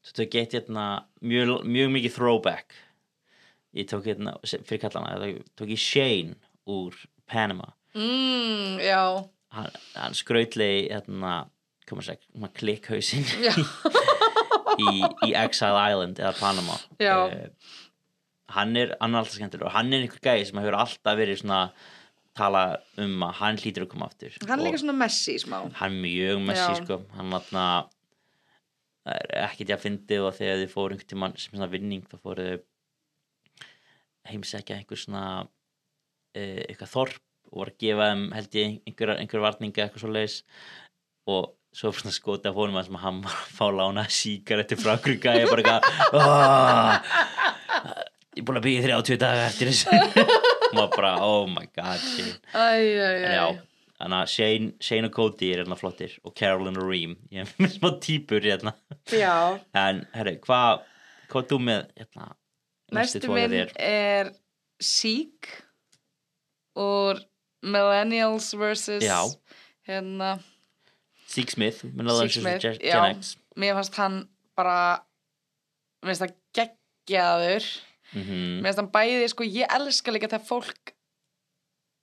[0.07, 2.75] svo tók ég eitt hérna mjög, mjög mikið throwback
[3.77, 6.97] ég tók hérna, fyrir kallana þá tók ég Shane úr
[7.29, 7.73] Panama.
[7.97, 9.03] Mm, já,
[9.57, 11.47] hann, hann skrautlegi hérna,
[12.57, 13.55] klikkhausinn já.
[14.77, 16.79] í, í Exile Island eða Panama.
[17.01, 17.51] Eh,
[18.57, 19.71] hann er, alltaf skemmtilegur.
[19.71, 21.61] Og hann er einhver gæði sem hefur alltaf verið svona
[22.37, 22.65] tala
[23.01, 24.35] um að hann hlýtur að koma aftur.
[24.45, 25.63] Hann er líka svona messi smá.
[25.81, 26.81] hann er mjög messi Já.
[26.83, 27.01] sko.
[27.17, 27.67] Hann vatna
[29.07, 32.17] er ekkert ég að fyndið og þegar þið fóru einhvern tímann sem svona vinning þá
[32.19, 32.65] fóru þau
[34.31, 37.23] heimsækja einhver svona uh, eitthvað þorp
[37.53, 40.41] og voru að gefa þeim held ég einhver, einhver varninga eitthvað svo leis
[41.31, 44.95] og svo svona skoti af honum að sem hann var að fá lána síkaretti frá
[44.97, 46.95] einhverju gæja bara eitthvað "Ah,
[48.37, 49.91] ég er búin að byggja 30 daga eftir þessu.
[50.67, 52.03] Og maður bara oh my god
[52.59, 53.45] en já,
[54.01, 57.15] þannig að Shane, Shane og Cody er hérna flottir og Carolyn og Reem.
[57.33, 58.73] Ég er með smá típur hérna.
[59.13, 59.61] Já.
[59.79, 60.83] en herru, hvað
[61.31, 62.27] hvað er þú með hérna
[62.95, 64.33] næstu minn er
[64.83, 65.49] Seek
[66.77, 67.21] úr
[67.67, 69.03] Millennials vs
[69.89, 70.37] hérna
[71.27, 72.79] Sig Smith, Millennials vs.
[72.81, 73.37] Gen X.
[73.57, 74.21] Mér fannst hann
[74.57, 75.03] bara
[76.05, 77.71] mér finnst það geggjaður.
[78.15, 80.93] Mm mér finnst hann bæði, sko, ég elska líka þegar fólk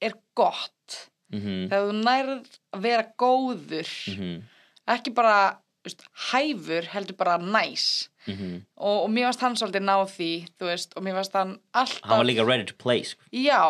[0.03, 0.97] er gott.
[1.31, 1.69] -hmm.
[1.69, 3.93] þegar þú nærð að vera góður.
[4.17, 4.41] Mm
[4.84, 8.09] ekki bara veist, hæfur, heldur bara næs.
[8.27, 8.61] -hmm.
[8.77, 12.17] og, og mér fannst hann svolítið ná því veist, og mér fannst hann alltaf hann
[12.17, 13.21] var líka ready to play sko.
[13.31, 13.63] já,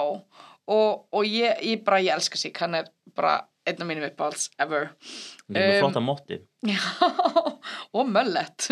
[0.68, 2.86] og, og ég, ég bara, ég elska sig hann er
[3.16, 4.90] bara einn af mínum uppáhalds ever.
[5.48, 6.38] Líka með Um, flotta mótti
[6.74, 6.80] já,
[7.94, 8.70] og möllet.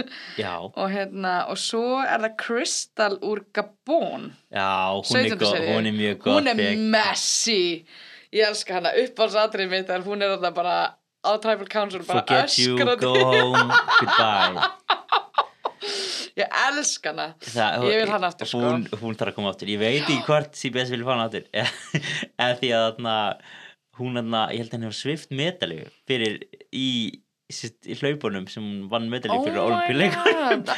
[0.75, 4.31] Og hérna, og svo er það Crystal úr Gabon.
[4.51, 5.37] Já, hún er, 17.
[5.39, 7.85] go, hún er mjög gott hún er messy.
[8.31, 8.93] Ég elska hana.
[8.95, 10.77] Uppáhaldsatrið mitt er hún er þetta bara
[11.21, 13.01] á Tribal Council bara forget you, öskrandi.
[13.01, 14.69] go home, goodbye.
[16.39, 17.25] Ég elska hana.
[17.43, 18.59] Það, Ég vil hana aftur, sko.
[18.63, 19.67] hún, hún þarf að koma aftur.
[19.73, 21.43] Ég veit ekki hvort CBS vil fá hana aftur.
[22.41, 23.15] Eða því að þarna
[23.99, 26.37] hún þarna, ég held að henni var svift medalju fyrir
[26.71, 26.87] í,
[27.51, 30.71] sérst, í hlaupunum sem hún vann medalju fyrir my olimpíuleikur god.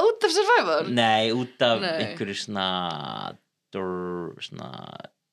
[0.00, 0.90] Out of Survivor?
[0.98, 1.92] Nei, út af Nei.
[2.02, 2.66] einhverju svona
[3.72, 4.72] dur, svona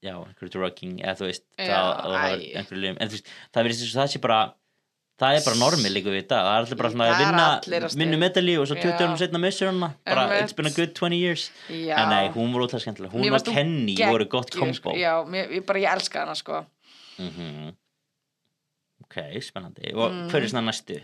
[0.04, 3.96] já, einhverju drugging eða þú veist, Já, það, einhverju en þú veist, það verðist þess
[3.96, 4.40] að það sé bara
[5.24, 7.44] það er bara normið líka við þetta það er allir bara svona að vinna,
[8.18, 8.24] stið.
[8.24, 9.04] medalju og svo 20 Já.
[9.06, 10.44] árum setna missur hana bara, Einmitt.
[10.44, 13.12] it's been a good 20 years Já En nei, hún var útlæð skemmtileg.
[13.14, 14.74] Hún og Kenny voru gott kombo.
[14.74, 14.96] sko.
[14.98, 16.66] Já, mér, ég bara, ég elska hana sko
[17.20, 17.72] Mm
[19.04, 19.94] Ok, spennandi.
[19.94, 20.28] Og Mm.
[20.30, 20.96] hver er svona næstu?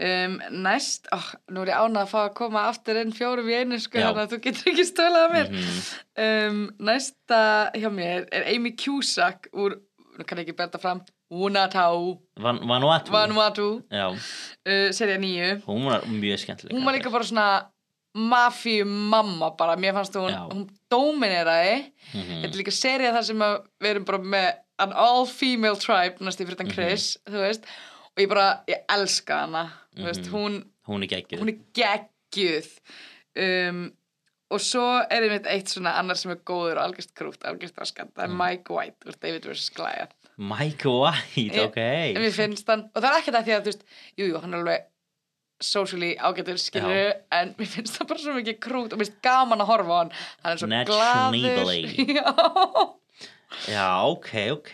[0.00, 1.18] Um, Næst, ó,
[1.50, 3.98] nú er ég ánað að fá að koma aftur inn fjórum í einu sko.
[3.98, 5.78] Þannig að þú getur ekki stölað að mér Mhm.
[6.24, 7.40] um, Næsta
[7.74, 9.78] hjá mér er Amy Cusack úr,
[10.18, 13.12] nú kann ég ekki berða fram Unatau, Van, Vanuatu.
[13.12, 16.72] Vanuatu Já, uh, Serja 9 hún var mjög skemmtileg.
[16.72, 17.48] Hún var líka bara svona
[18.16, 23.38] mafíu mamma bara, mér fannst hún, hún domineraði Mm Þetta er líka serið þar sem
[23.44, 26.62] við erum bara með an all-female tribe næstu fyrir Mhm.
[26.62, 27.64] þann Chris, þú veist
[28.18, 29.62] og ég bara, ég elska hana
[29.94, 30.34] þú veist, Mhm.
[30.34, 31.38] hún, Hún er geggjuð.
[31.40, 32.68] hún er geggjuð
[33.38, 33.92] um,
[34.50, 38.12] og svo er einmitt eitt svona annar sem er góður og algjörst krútt, algjörst raskat
[38.14, 38.38] það er Mm.
[38.38, 39.70] Mike White, veist, David vs.
[39.76, 41.76] Goliath Mike White, Ég- ok.
[42.16, 43.82] mér finnst hann, og það er ekkert að því að veist,
[44.18, 44.84] jú, jú, hann er alveg
[45.60, 49.58] socially ágætur skilur en mér finnst það bara svo mikið krút og mér finnst gaman
[49.60, 50.12] að horfa á hann
[50.44, 52.94] hann er svo glaður já
[53.66, 54.72] Já, ok, ok.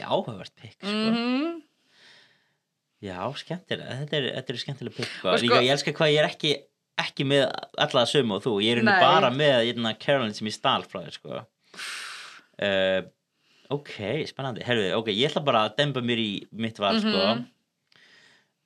[0.00, 0.88] Áhugavert pikk, sko.
[0.88, 1.62] mhm
[3.04, 3.98] Já, skemmtilega.
[4.02, 5.26] Þetta er, þetta er skemmtilega pikk, sko.
[5.34, 6.52] Sko- Líka, ég elska hvað ég er ekki,
[7.04, 7.42] ekki með
[7.84, 8.54] alla sömu og þú.
[8.64, 11.42] Ég er bara með hérna, Caroline sem ég stál frá þér, sko.
[12.64, 13.00] Uh,
[13.74, 13.92] ok,
[14.30, 14.64] spennandi.
[14.64, 17.12] Herðu, ok, ég ætla bara að demba mér í mitt val, sko.
[17.34, 17.44] Mhm.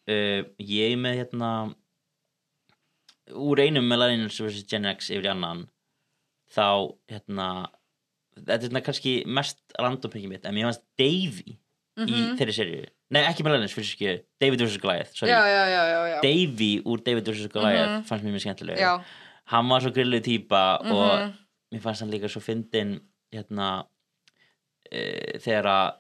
[0.09, 1.51] Uh, ég er með hérna
[3.37, 4.63] úr einum Millennials vs.
[4.71, 5.67] Gen X yfir í annan
[6.55, 7.49] þá hérna
[8.39, 10.71] þetta er hérna kannski mest random pikið mitt en mér
[11.99, 14.79] fannst Davy í þeirri serju nei ekki Millennials fyrir ekki David vs.
[14.83, 15.13] Goliath.
[16.19, 16.23] Mhm.
[16.23, 17.49] Davy úr David vs.
[17.53, 18.05] Goliath Mhm.
[18.09, 18.93] fannst mér mjög skemmtilega já.
[19.53, 21.33] hann var svo grilluð típa og Mhm.
[21.75, 23.01] mér fannst hann líka svo fyndin
[23.33, 23.85] hérna
[24.93, 25.93] e, þegar að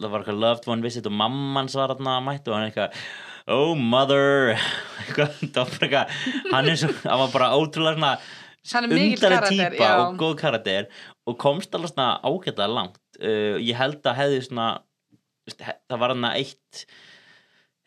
[0.00, 2.92] það var eitthvað loved one visit og mammans var hérna mætt og hann eitthvað
[3.48, 4.54] oh mother
[5.08, 6.10] eitthvað,
[6.52, 8.10] hann er svo, hann var bara ótrúlega svona
[9.48, 9.94] típa já.
[10.04, 10.86] og góð karakter
[11.26, 14.68] og komst alveg svona ágætlega langt uh, ég held að hefði svona
[15.58, 16.84] það var hann eitt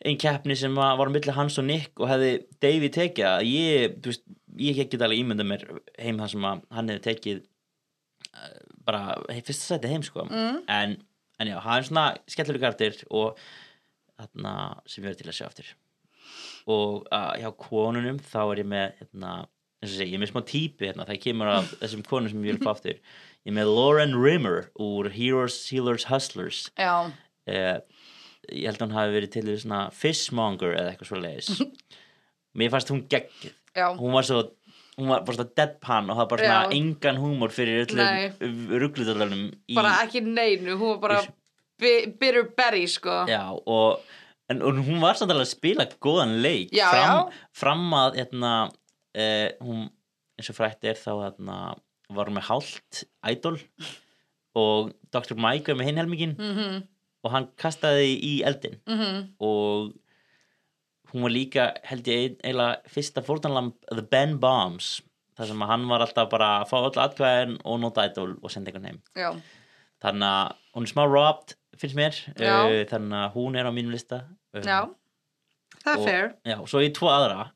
[0.04, 3.48] einn keppni sem var var á milli hans og Nick og hefði Davey tekið að
[3.48, 4.24] ég, þú veist,
[4.60, 5.66] ég get alveg ímyndað mér
[5.98, 7.40] heim það sem að hann hefði tekið
[8.34, 10.26] uh, bara hey, fyrsta sæti heim sko.
[10.28, 10.60] Mm.
[10.68, 10.98] en,
[11.40, 13.40] en já, hann er svona skemmtilega karakter og
[14.18, 14.54] þarna
[14.86, 15.72] sem við erum til að sjá aftur
[16.70, 19.32] og uh, hjá konunum þá er ég með hérna,
[19.80, 22.44] eins og segi, ég er með smá típi hérna, það kemur af þessum konum sem
[22.44, 26.66] ég vil fá aftur ég er með Lauren Rimmer úr Heroes, Healers, Hustlers.
[26.80, 27.12] Já,
[27.50, 27.78] uh,
[28.50, 31.62] ég held að hún hafi verið til í svona fishmonger eða eitthvað svo leiðis
[32.58, 33.54] mér fannst hún geggið
[34.00, 34.42] hún var svo
[34.94, 36.76] hún var bara svona deadpan og það var bara svona Já.
[36.80, 41.24] engan húmor fyrir öllum rugglutalunum í bara ekki neinu hún var bara
[41.80, 43.24] bi bitter berry sko.
[43.30, 44.04] Já, og,
[44.50, 46.72] en, og hún var samt alveg að spila góðan leik.
[46.74, 47.34] Já, fram,
[47.64, 48.54] fram að hérna,
[49.18, 49.84] uh, hún,
[50.38, 51.58] eins og frætt er þá hérna,
[52.14, 53.58] var hún með hálft idol.
[54.54, 55.34] Og Dr.
[55.34, 56.82] Mike var með hinn helmingin mhm,
[57.24, 59.28] og hann kastaði í eldin mhm.
[59.40, 59.94] Og
[61.14, 64.96] hún var líka held ég eiginlega fyrsta fórtanlamb The Ben Bombs.
[65.38, 68.70] Þar sem hann var alltaf bara að fá öll atkvæðin og nota idol og senda
[68.70, 69.00] einhvern heim.
[69.18, 69.30] Já,
[70.02, 73.94] þannig að hún er smá robbed finnst mér, uh, þannig að hún er á mínum
[73.94, 74.24] lista.
[74.54, 74.78] Uh, já.
[75.82, 76.28] Það er Og- fair.
[76.46, 77.50] Já, svo í tvo aðra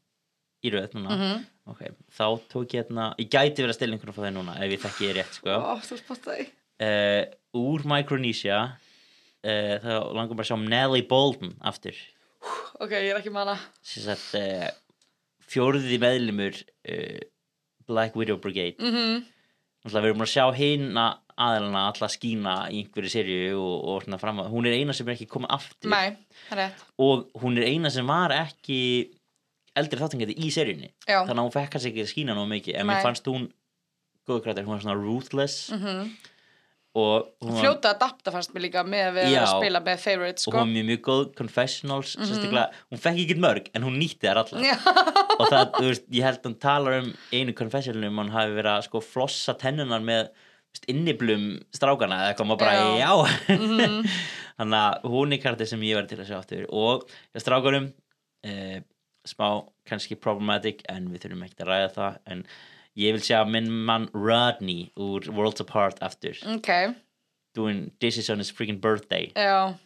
[0.64, 1.14] í röð núna.
[1.14, 1.46] Mhm.
[1.68, 4.70] Ok, þá tók ég hérna ég gæti verið að stila einhvern frá þeir núna ef
[4.72, 5.50] ég þekki ég rétt sko.
[5.98, 6.48] spottaði.
[6.80, 8.78] Uh, úr Micronesia
[9.44, 11.96] uh, þá langar bara að sjá Nelly Bolden aftur.
[12.78, 14.68] Ok, ég er ekki manna uh,
[15.48, 17.18] fjóruði meðlimur uh,
[17.88, 18.78] Black Widow Brigade.
[18.82, 19.26] Mhm,
[19.78, 21.02] Náttúrulega við erum að sjá hina
[21.38, 25.06] aðeilana alltaf skína í einhverju serju og, og svona fram að hún er eina sem
[25.06, 25.92] er ekki komið aftur.
[25.92, 26.66] Nei,
[26.98, 28.80] og hún er eina sem var ekki
[29.78, 30.90] eldri þáttangandi í seríunni.
[31.06, 33.46] Já, þannig að hún fekk kannski ekki skína nóg mikið en mér fannst hún
[34.28, 35.70] góð krættir, hún var svona ruthless.
[35.72, 35.78] Mhm.
[35.78, 36.37] hún var,
[37.40, 39.38] fljóta að adapta fannst mér líka með að við Já.
[39.44, 42.26] að spila með favorites og sko hún var mjög, mjög góð confessionals Mhm.
[42.30, 44.76] sérstaklega, hún fekk ekki mörg en hún nýtti þær allar já,
[45.38, 48.72] og það, þú veist, ég held að hún talar um einu confessionalum, hann hafi verið
[48.76, 50.28] að sko flossa tennunar með
[50.88, 53.12] inniblum strákana eða maður bara, já,
[53.56, 54.04] Mhm.
[54.58, 57.92] þannig að hún er kartið sem ég verði til að sjá aftur og ég strákunum
[58.46, 58.80] uh,
[59.26, 59.48] smá
[59.88, 62.44] kannski problematic en við þurfum ekki að ræða það en
[62.98, 66.38] ég vil sjá minn mann Rodney úr Worlds Apart aftur.
[66.54, 66.70] Ok,
[67.54, 69.30] doing This is on his freaking birthday.
[69.36, 69.76] Já.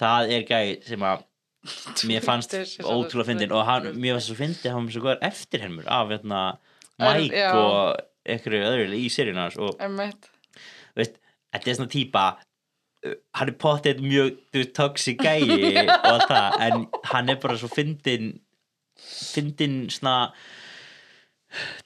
[0.00, 1.24] Það er gæði sem að
[2.08, 5.86] mér fannst ótrúlega fyndin og hann, mér fannst svo fyndið hann var svo góður eftirhermur
[5.88, 6.40] af hérna,
[7.00, 7.52] Mike já.
[7.56, 9.80] og einhverju öðru í seríun hans og
[10.96, 11.16] veist,
[11.54, 12.24] þetta er svona típa
[13.06, 18.34] uh, hann er pottið mjög toxic gæi og það en hann er bara svo fyndin
[19.00, 20.34] fyndin svona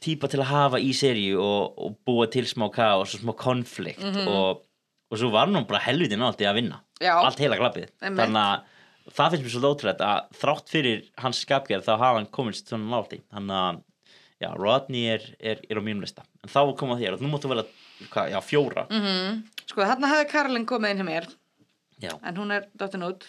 [0.05, 4.05] típa til að hafa í seríu og, og búa til smá kaos og smá konflikt
[4.27, 4.65] og,
[5.11, 6.83] og svo var hann bara helvitin átti að vinna.
[6.99, 7.15] Já.
[7.23, 7.93] allt heila Einmitt.
[8.03, 12.33] þannig að það finnst mér svo ótrúlega að þrátt fyrir hans skapgerð þá hafa hann
[12.35, 13.85] komist svona nátti þannig að
[14.39, 16.25] já, Rodney er, er, er á mínum lista.
[16.45, 17.73] En þá koma þér og nú máttu vel að
[18.13, 18.87] hvað, já, fjóra.
[18.91, 19.41] Mhm.
[19.65, 21.29] Sko, þarna hefði Karolin komið inn hjá mér.
[21.99, 23.27] Já, en hún er dottin út.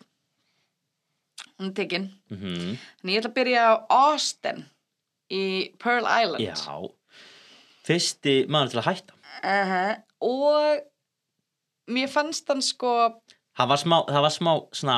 [1.58, 2.10] Hún er tekin.
[2.30, 2.76] Mhm.
[3.04, 4.66] En ég ætla að byrja á Austin
[5.32, 5.44] í
[5.82, 6.44] Pearl Island.
[6.44, 6.78] Já,
[7.88, 9.18] fyrsti maður til að hætta.
[9.40, 10.82] Uh og
[11.88, 12.90] mér fannst hann sko
[13.56, 14.98] Það var smá, það var smá svona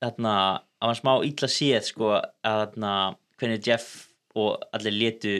[0.00, 0.34] þarna,
[0.80, 2.92] það var smá illa séð sko að þarna,
[3.40, 3.88] hvernig Jeff
[4.38, 5.34] og allir letu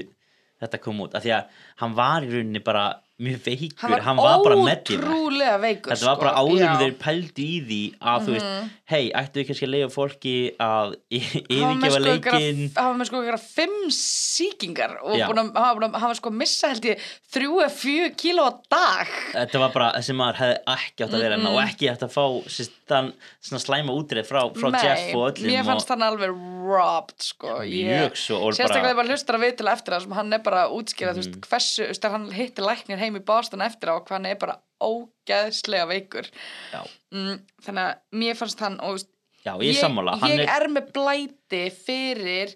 [0.60, 2.84] þetta koma út, af því að hann var í rauninni bara
[3.20, 6.44] mjög veikur, hann var, bara meddífæk ótrúlega veikur Þetta var bara sko.
[6.46, 6.64] áður.
[6.70, 6.80] Mhm.
[6.80, 10.94] þeir pældu í því að þú veist, hei, ættu við kannski að leiða fólki að
[11.50, 15.52] Hann var yfirgefa sko leikinn hann var með sko einhverja fimm sýkingar og að, hann,
[15.54, 17.04] var að, hann var sko að missa held ég
[17.34, 21.24] þrjú eða fjö kíló á dag Þetta var bara þessi maður hefði ekki átt að
[21.26, 22.24] vera mm og ekki átt að fá
[23.40, 26.32] svona slæma útreið frá, frá Nei, Jeff og öllum mér fannst og, hann alveg
[26.70, 27.52] robbed sko.
[27.60, 31.14] Og sérstaklega bara- bara hlustar að viðtala eftir það sem hann er bara að útskýra
[31.14, 31.46] þú veist, Mhm.
[31.48, 35.86] hversu, þegar hann hitti læknir heim í Boston eftir á hvað hann er bara ógeðslega
[35.90, 36.28] veikur.
[37.12, 39.00] Mm, þannig að mér fannst hann og,
[39.44, 39.80] já, ég, ég
[40.30, 42.54] ég er, er með blæti fyrir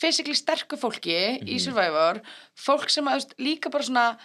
[0.00, 1.48] fysikli sterku fólki Mhm.
[1.48, 2.20] í Survivor.
[2.58, 4.18] Fólk sem að, líka bara svona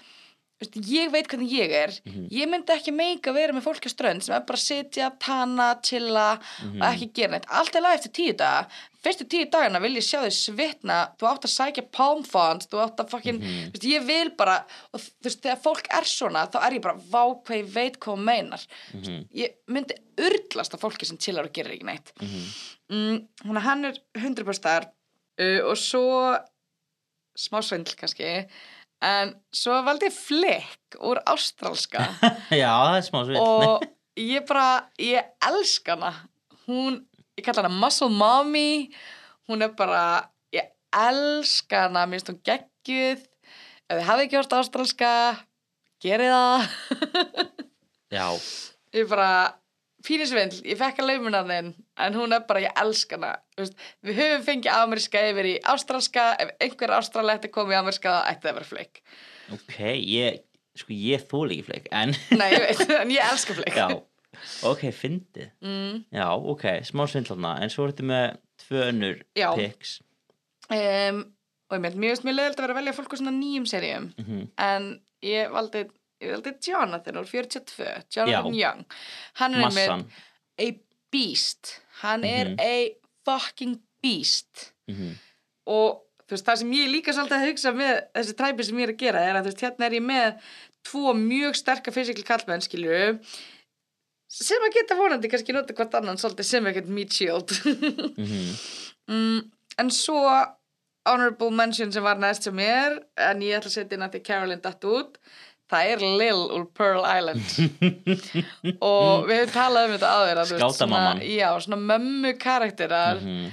[0.60, 1.94] ég veit hvernig ég er.
[2.06, 2.26] Mhm.
[2.36, 5.80] ég myndi ekki meika vera með fólki á strönd sem er bara að sitja, tana,
[5.82, 6.82] chilla Mhm.
[6.82, 8.68] og ekki gera neitt, allt er lag eftir tíu daga.
[9.02, 11.16] Fyrstu tíu dagana vil ég sjá þau svitna.
[11.18, 13.72] Þú átt að sækja palm fonds þú átt að fucking, Mhm.
[13.72, 16.82] þú veist, ég vil bara og þú veist, þegar fólk er svona þá er ég
[16.82, 18.68] bara, vá hvað ég veit hvað hún meinar.
[18.94, 19.28] Mhm.
[19.34, 22.12] ég myndi urlast af fólki sem chillar og gerir ekki neitt.
[22.92, 24.90] Mm, hún að hann er 100% þar.
[25.40, 26.38] Uh, og svo
[27.38, 28.46] smá svindl kannski
[29.06, 32.06] en svo valdi ég flikk úr ástralska.
[32.62, 33.86] Já, það er smá svil og
[34.20, 34.68] ég bara,
[35.00, 36.12] ég elska hana.
[36.68, 37.00] Hún,
[37.40, 38.90] ég kalla hana muscle mommy.
[39.50, 42.06] Hún er bara, ég elska hana.
[42.06, 43.24] Mér finnst hún geggjuð.
[43.90, 45.14] Ef þið hafið ekki hort ástralska
[46.04, 46.68] gerið það.
[48.16, 48.26] Já,
[48.96, 49.32] ég bara
[50.08, 51.72] pínisvindl, ég fekk að laumuna þinn
[52.06, 53.32] en hún er bara, ég elska hana.
[53.60, 53.74] Veist,
[54.06, 58.30] við höfum fengið ameríska yfir í ástralska ef einhver ástralætt er komið í ameríska þá
[58.32, 59.02] ætti það að vera fleik
[59.56, 60.40] ok, ég
[60.80, 63.88] sko, ég þóla ekki fleik, en nei, ég veit, en ég elska fleik já,
[64.70, 65.50] ok, fyndið.
[65.66, 69.50] Mm, já, ok, smá svindlana en svo er þetta með tvö önnur Já.
[69.58, 69.98] picks
[70.72, 71.24] um,
[71.70, 74.08] og ég mér finnst mjög leðilt að vera að velja fólk á svona nýjum seríum
[74.22, 74.46] Mhm.
[74.58, 74.88] en
[75.26, 75.84] ég valdi
[76.22, 78.60] ég valdi Jonathan úr 42 Jonathan Já.
[78.66, 78.86] Young
[79.40, 80.06] hann er með
[80.60, 80.70] a
[81.12, 82.60] beast hann er Mhm.
[82.60, 82.96] a
[83.26, 85.16] fucking beast Mhm.
[85.68, 88.84] og þú veist, það sem ég líka svolítið að hugsa með þessi træpi sem ég
[88.88, 90.42] er að gera er að þú veist, hérna er ég með
[90.86, 93.20] tvo mjög sterka fysikli kallmenn, skilju
[94.30, 97.50] sem að geta vonandi kannski nota hvort annan svolítið sem ekkert meat shield
[98.18, 98.56] Mhm.
[99.10, 100.20] mm, en svo
[101.08, 104.24] honorable mention sem var næst sem er en ég ætla að setja inn að því
[104.28, 105.16] Carolyn datt út
[105.70, 107.44] það er Lil úr Pearl Island
[108.82, 111.20] og við hefum talað um þetta áður að, þú veist, Skátamamman.
[111.20, 113.52] svona, já, svona mömmu karakterar Mhm.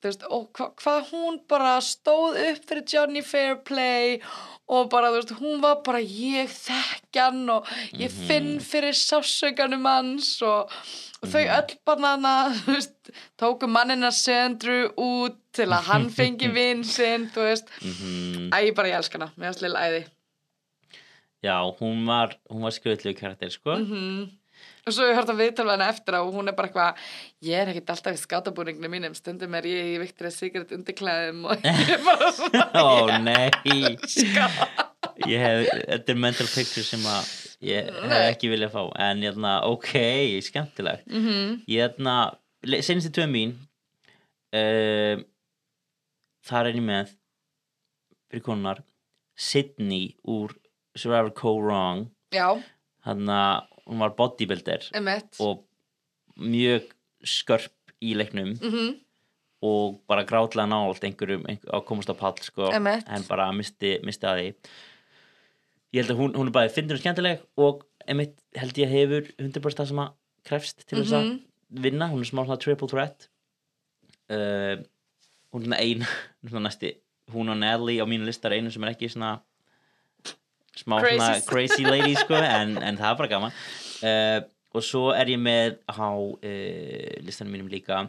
[0.00, 4.20] þú veist, og hva, hvað hún bara stóð upp fyrir Johnny Fairplay
[4.70, 8.26] og bara, þú veist, hún var bara ég þekkjan og ég Mhm.
[8.28, 10.70] finn fyrir sásaukanum hans og,
[11.22, 11.56] og þau Mhm.
[11.58, 17.42] öll banana, þú veist, tóku mannina Sandru út til að hann fengi vinn sinn, þú
[17.50, 18.50] veist Mhm.
[18.52, 20.04] æ, bara ég elska hana, mér finnst lilla æði
[21.44, 23.78] já, hún var var skröðlegu karakter, sko.
[23.80, 24.40] Mm
[24.86, 27.00] og svo ég hört að viðtala hana eftir á og hún er bara eitthvað,
[27.46, 31.64] ég er ekkert alltaf í skátabúninginu mínum, stundum er ég í Victoria's Secret undirklæðum og
[31.66, 32.88] ég er bara svona ó,
[33.22, 33.50] nei.
[35.28, 37.32] ég hef, þetta er mental picture sem að
[37.70, 38.82] ég hef ekki viljað fá.
[39.08, 39.92] En hérna, ok,
[40.46, 41.04] skemmtilegt.
[41.10, 41.58] Mm -hmm.
[41.68, 42.16] ég hérna,
[42.80, 43.56] senast í tvö mín
[44.56, 45.20] uh,
[46.48, 47.12] þar er ég með
[48.30, 48.82] fyrir konunar
[49.36, 50.56] Sydney úr
[50.96, 51.56] Survivor Co.
[51.60, 52.06] Wrong.
[52.34, 52.48] Já,
[53.06, 54.88] hann að hún var bodybuilder.
[54.94, 55.64] Emitt og
[56.38, 56.90] mjög
[57.26, 58.56] skörp í leiknum.
[58.62, 58.98] Mm
[59.60, 64.24] og bara grátlega nált einhverjum einhver, á komast á pall sko, en bara misti, misti
[64.24, 64.46] að því.
[65.92, 69.28] Ég held að hún, hún er bæði fyndur og skemmtileg og einmitt held ég hefur
[69.36, 70.14] 100% það sem að
[70.48, 71.36] krefst til þess að Mhm.
[71.84, 73.28] vinna, hún er smá svona triple threat.
[74.32, 74.80] Uh,
[75.52, 76.06] hún er svona ein
[76.64, 76.94] næsti,
[77.34, 79.42] hún og Nelly á mínu listar einu sem er ekki svona
[80.80, 81.18] smá Crazy.
[81.18, 84.40] svona crazy lady sko, en, en það er bara gaman uh,
[84.74, 88.04] og svo er ég með á uh, listanum mínum líka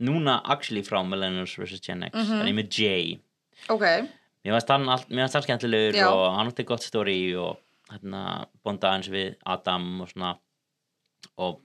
[0.00, 1.80] núna actually frá Millennials vs.
[1.84, 3.18] Gen X en ég er með Jay
[3.68, 3.84] ok,
[4.46, 6.06] mér varst hann, hann skemmtilegur Já.
[6.08, 7.58] og hann átti gott story og
[7.90, 10.30] hérna bonda hans við Adam og svona
[11.36, 11.58] og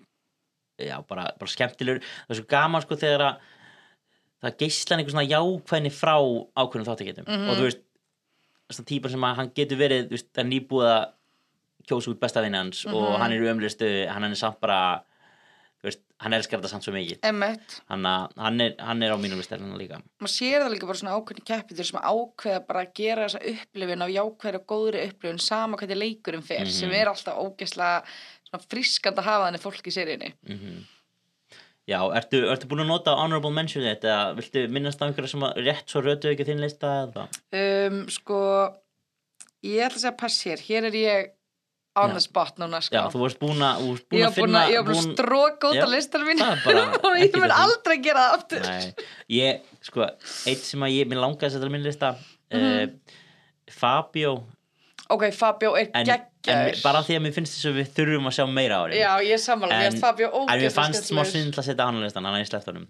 [0.82, 3.44] já, bara, bara skemmtilegur það er svo gaman sko þegar að
[4.46, 6.16] það geislan einhver svona jákvæðni frá
[6.60, 7.46] ákveðnum þáttaketum Mhm.
[7.50, 7.85] og þú veist
[8.74, 10.32] svona típar sem að hann getur verið veist,
[10.82, 11.12] að
[11.86, 13.20] kjósa út besta vinn hans og Mhm.
[13.22, 15.04] hann er í umlistu hann er samt bara
[15.84, 17.20] veist, hann elskar þetta samt svo mikið.
[17.24, 20.02] Hann, að- hann, er, hann er á mínum listarinn líka.
[20.20, 24.02] Maður sér það líka bara svona ákveðni keppitur sem ákveða bara að gera þessa upplifin
[24.02, 26.72] af jákvæðri og góðri upplifin sama hvernig leikurinn fer Mhm.
[26.72, 28.04] sem er alltaf ógeðslega
[28.50, 30.34] svona frískand að hafa þannig fólk í seríunni.
[30.48, 30.86] Mm
[31.86, 35.44] Já, ertu, ertu búin að nota honorable mention þetta eða viltu minnast á einhverja sem
[35.68, 37.26] rétt svo rötu ekki þinn lista eða?
[37.62, 38.40] um, sko
[39.66, 41.28] ég ætla að segja pass hér, hér er ég
[41.96, 42.92] on the spot núna sko.
[42.98, 43.86] Já, þú varst búin að,
[44.36, 47.96] finna að, ég var búin að stróka út á listar mín og ég mun aldrei
[48.04, 48.66] gera það aftur.
[48.66, 49.06] Nei,
[49.38, 50.10] ég, sko,
[50.50, 52.16] eitt sem að ég, mér langaði að setja á minn lista
[52.52, 52.98] Mhm.
[52.98, 53.22] uh,
[53.74, 54.34] Fabio.
[55.10, 56.06] Ok, Fabio er en,
[56.52, 59.00] en bara því að mér finnst þess að við þurfum að sjá meira á þeim
[59.00, 62.02] já, ég mér En- finnst Fabio En mér fannst smá synd að setja hann á
[62.06, 62.88] listan, hann er í sleftunum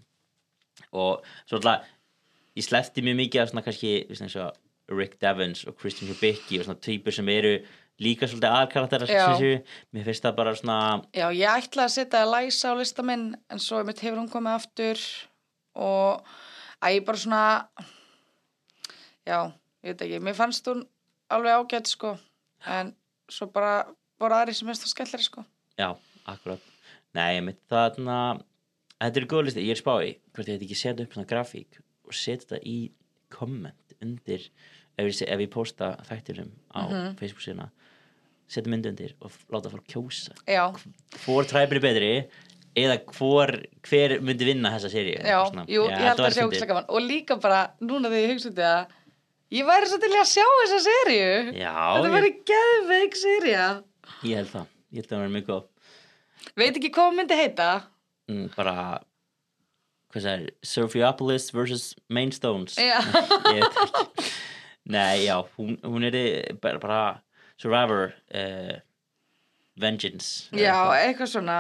[0.96, 1.88] og svo alltaf
[2.56, 6.66] ég slefti mjög mikið af svona kannski veist, og Rick Devens og Christian Hubicki og
[6.68, 7.56] svona týpur sem eru
[8.00, 9.28] líka svolítið aðkarakterar Já.
[9.96, 10.80] mér finnst það bara svona
[11.16, 14.32] Já, ég ætlaði að setja að læsa á lista minn en svo mitt hefur hún
[14.32, 15.06] komið aftur
[15.76, 16.26] og
[16.84, 17.44] að ég bara svona
[19.26, 19.40] já,
[19.84, 20.84] ég veit ekki, mér fannst hún
[21.34, 22.16] alveg ágætt sko.
[22.70, 22.94] En
[23.32, 23.86] svo bara
[24.22, 25.46] voru aðri sem finnst það skellari sko.
[25.80, 25.90] Já,
[26.32, 26.62] akkurat.
[27.16, 28.20] Nei, mitt þarna
[29.02, 31.80] þetta er góð listi, ég er spái hvort ég heit ekki setja upp svona grafík
[32.06, 32.78] og setja þetta í
[33.34, 34.50] komment undir
[34.98, 37.16] ef ég, ef ég posta þættinum á Mhm.
[37.20, 37.70] Facebook síðuna
[38.48, 40.36] setja mynd undir og láta fólk kjósa.
[40.48, 40.70] Já,
[41.26, 42.12] hvor træpir er betri
[42.76, 43.48] eða hvor,
[43.88, 45.20] hver myndi vinna þessa seríu?
[45.24, 46.86] Já, jú, ég held að sé ógæslega gaman.
[46.90, 48.88] Og líka bara, núna þegar ég hugsa út í það
[49.56, 51.34] ég væri svo til að sjá þessa seríu.
[51.58, 53.52] Já, þetta ég, væri geðveik seríu
[54.26, 54.72] ég held það.
[54.92, 55.68] Ég held það að vera mjög góð.
[56.62, 57.70] Veit ekki hvað myndi heita.
[58.32, 58.76] Mm, bara
[60.14, 61.86] hvað það er, Sophiopolis vs.
[62.16, 63.00] Mainstones Já.
[63.56, 64.28] ég veit ekki.
[64.86, 66.18] Nei, já, hún, hún er
[66.62, 67.00] bara, bara
[67.58, 68.76] Survivor uh,
[69.82, 71.00] Vengeance já, eitthvað.
[71.08, 71.58] eitthvað svona.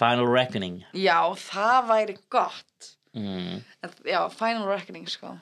[0.00, 0.78] Final Reckoning.
[0.96, 2.94] Já, það væri gott.
[3.12, 5.34] Mm, En- Já, Final Reckoning sko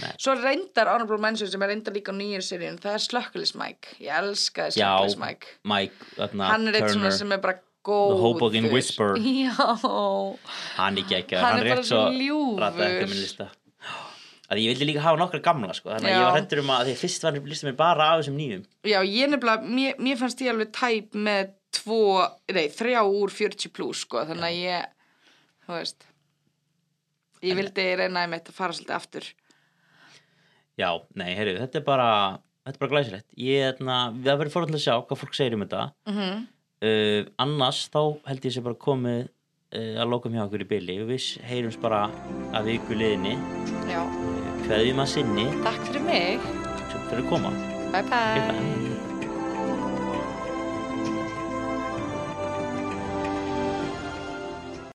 [0.00, 0.12] Nei.
[0.20, 3.96] Svo reyndar Honorable Mention sem er reyndar líka á nýjur seríun það er Slökkulis Mike.
[4.04, 5.54] Ég elskaði Slökkulis Mike.
[5.66, 7.56] Mike þarna, Hann er eitt svona sem er bara
[7.86, 9.16] góður Hoboken Whisperer.
[9.46, 9.56] Já.
[10.76, 13.48] Hann er geggjaður, Hann hann er bara svo ljúfur.
[14.50, 16.88] ekki ég vildi líka hafa nokkra gamla sko, þannig að ég var hættur um að
[16.88, 18.64] því að fyrst var lista mér bara af þessum nýjum.
[18.82, 21.98] Já, ég nefnilega, mér, mér fannst ég alveg tæp með tvo,
[22.50, 24.88] nei, þrjá úr 40 plus sko, þannig að ég
[25.66, 26.08] þú veist
[27.46, 29.28] ég vildi reyna að mitt að fara svolítið aftur
[30.80, 32.08] já, nei, heyrðu, þetta er bara
[32.64, 33.28] þetta er bara glæsilegt.
[33.36, 35.84] Ég, þarna, það verður fórhald að sjá hvað fólk segir um þetta.
[36.10, 36.48] Mm
[36.84, 40.98] uh, annars þá held ég sé bara komið uh, að lokum hjá okkur í byli
[41.10, 42.06] við heyrums bara
[42.56, 43.36] að viku liðinni.
[43.90, 44.02] Já,
[44.66, 45.48] hverðum að sinni.
[45.66, 46.52] Takk fyrir mig.
[46.90, 47.56] Takk fyrir að koma.
[47.90, 48.06] Bye.
[48.06, 48.79] Bye Bye.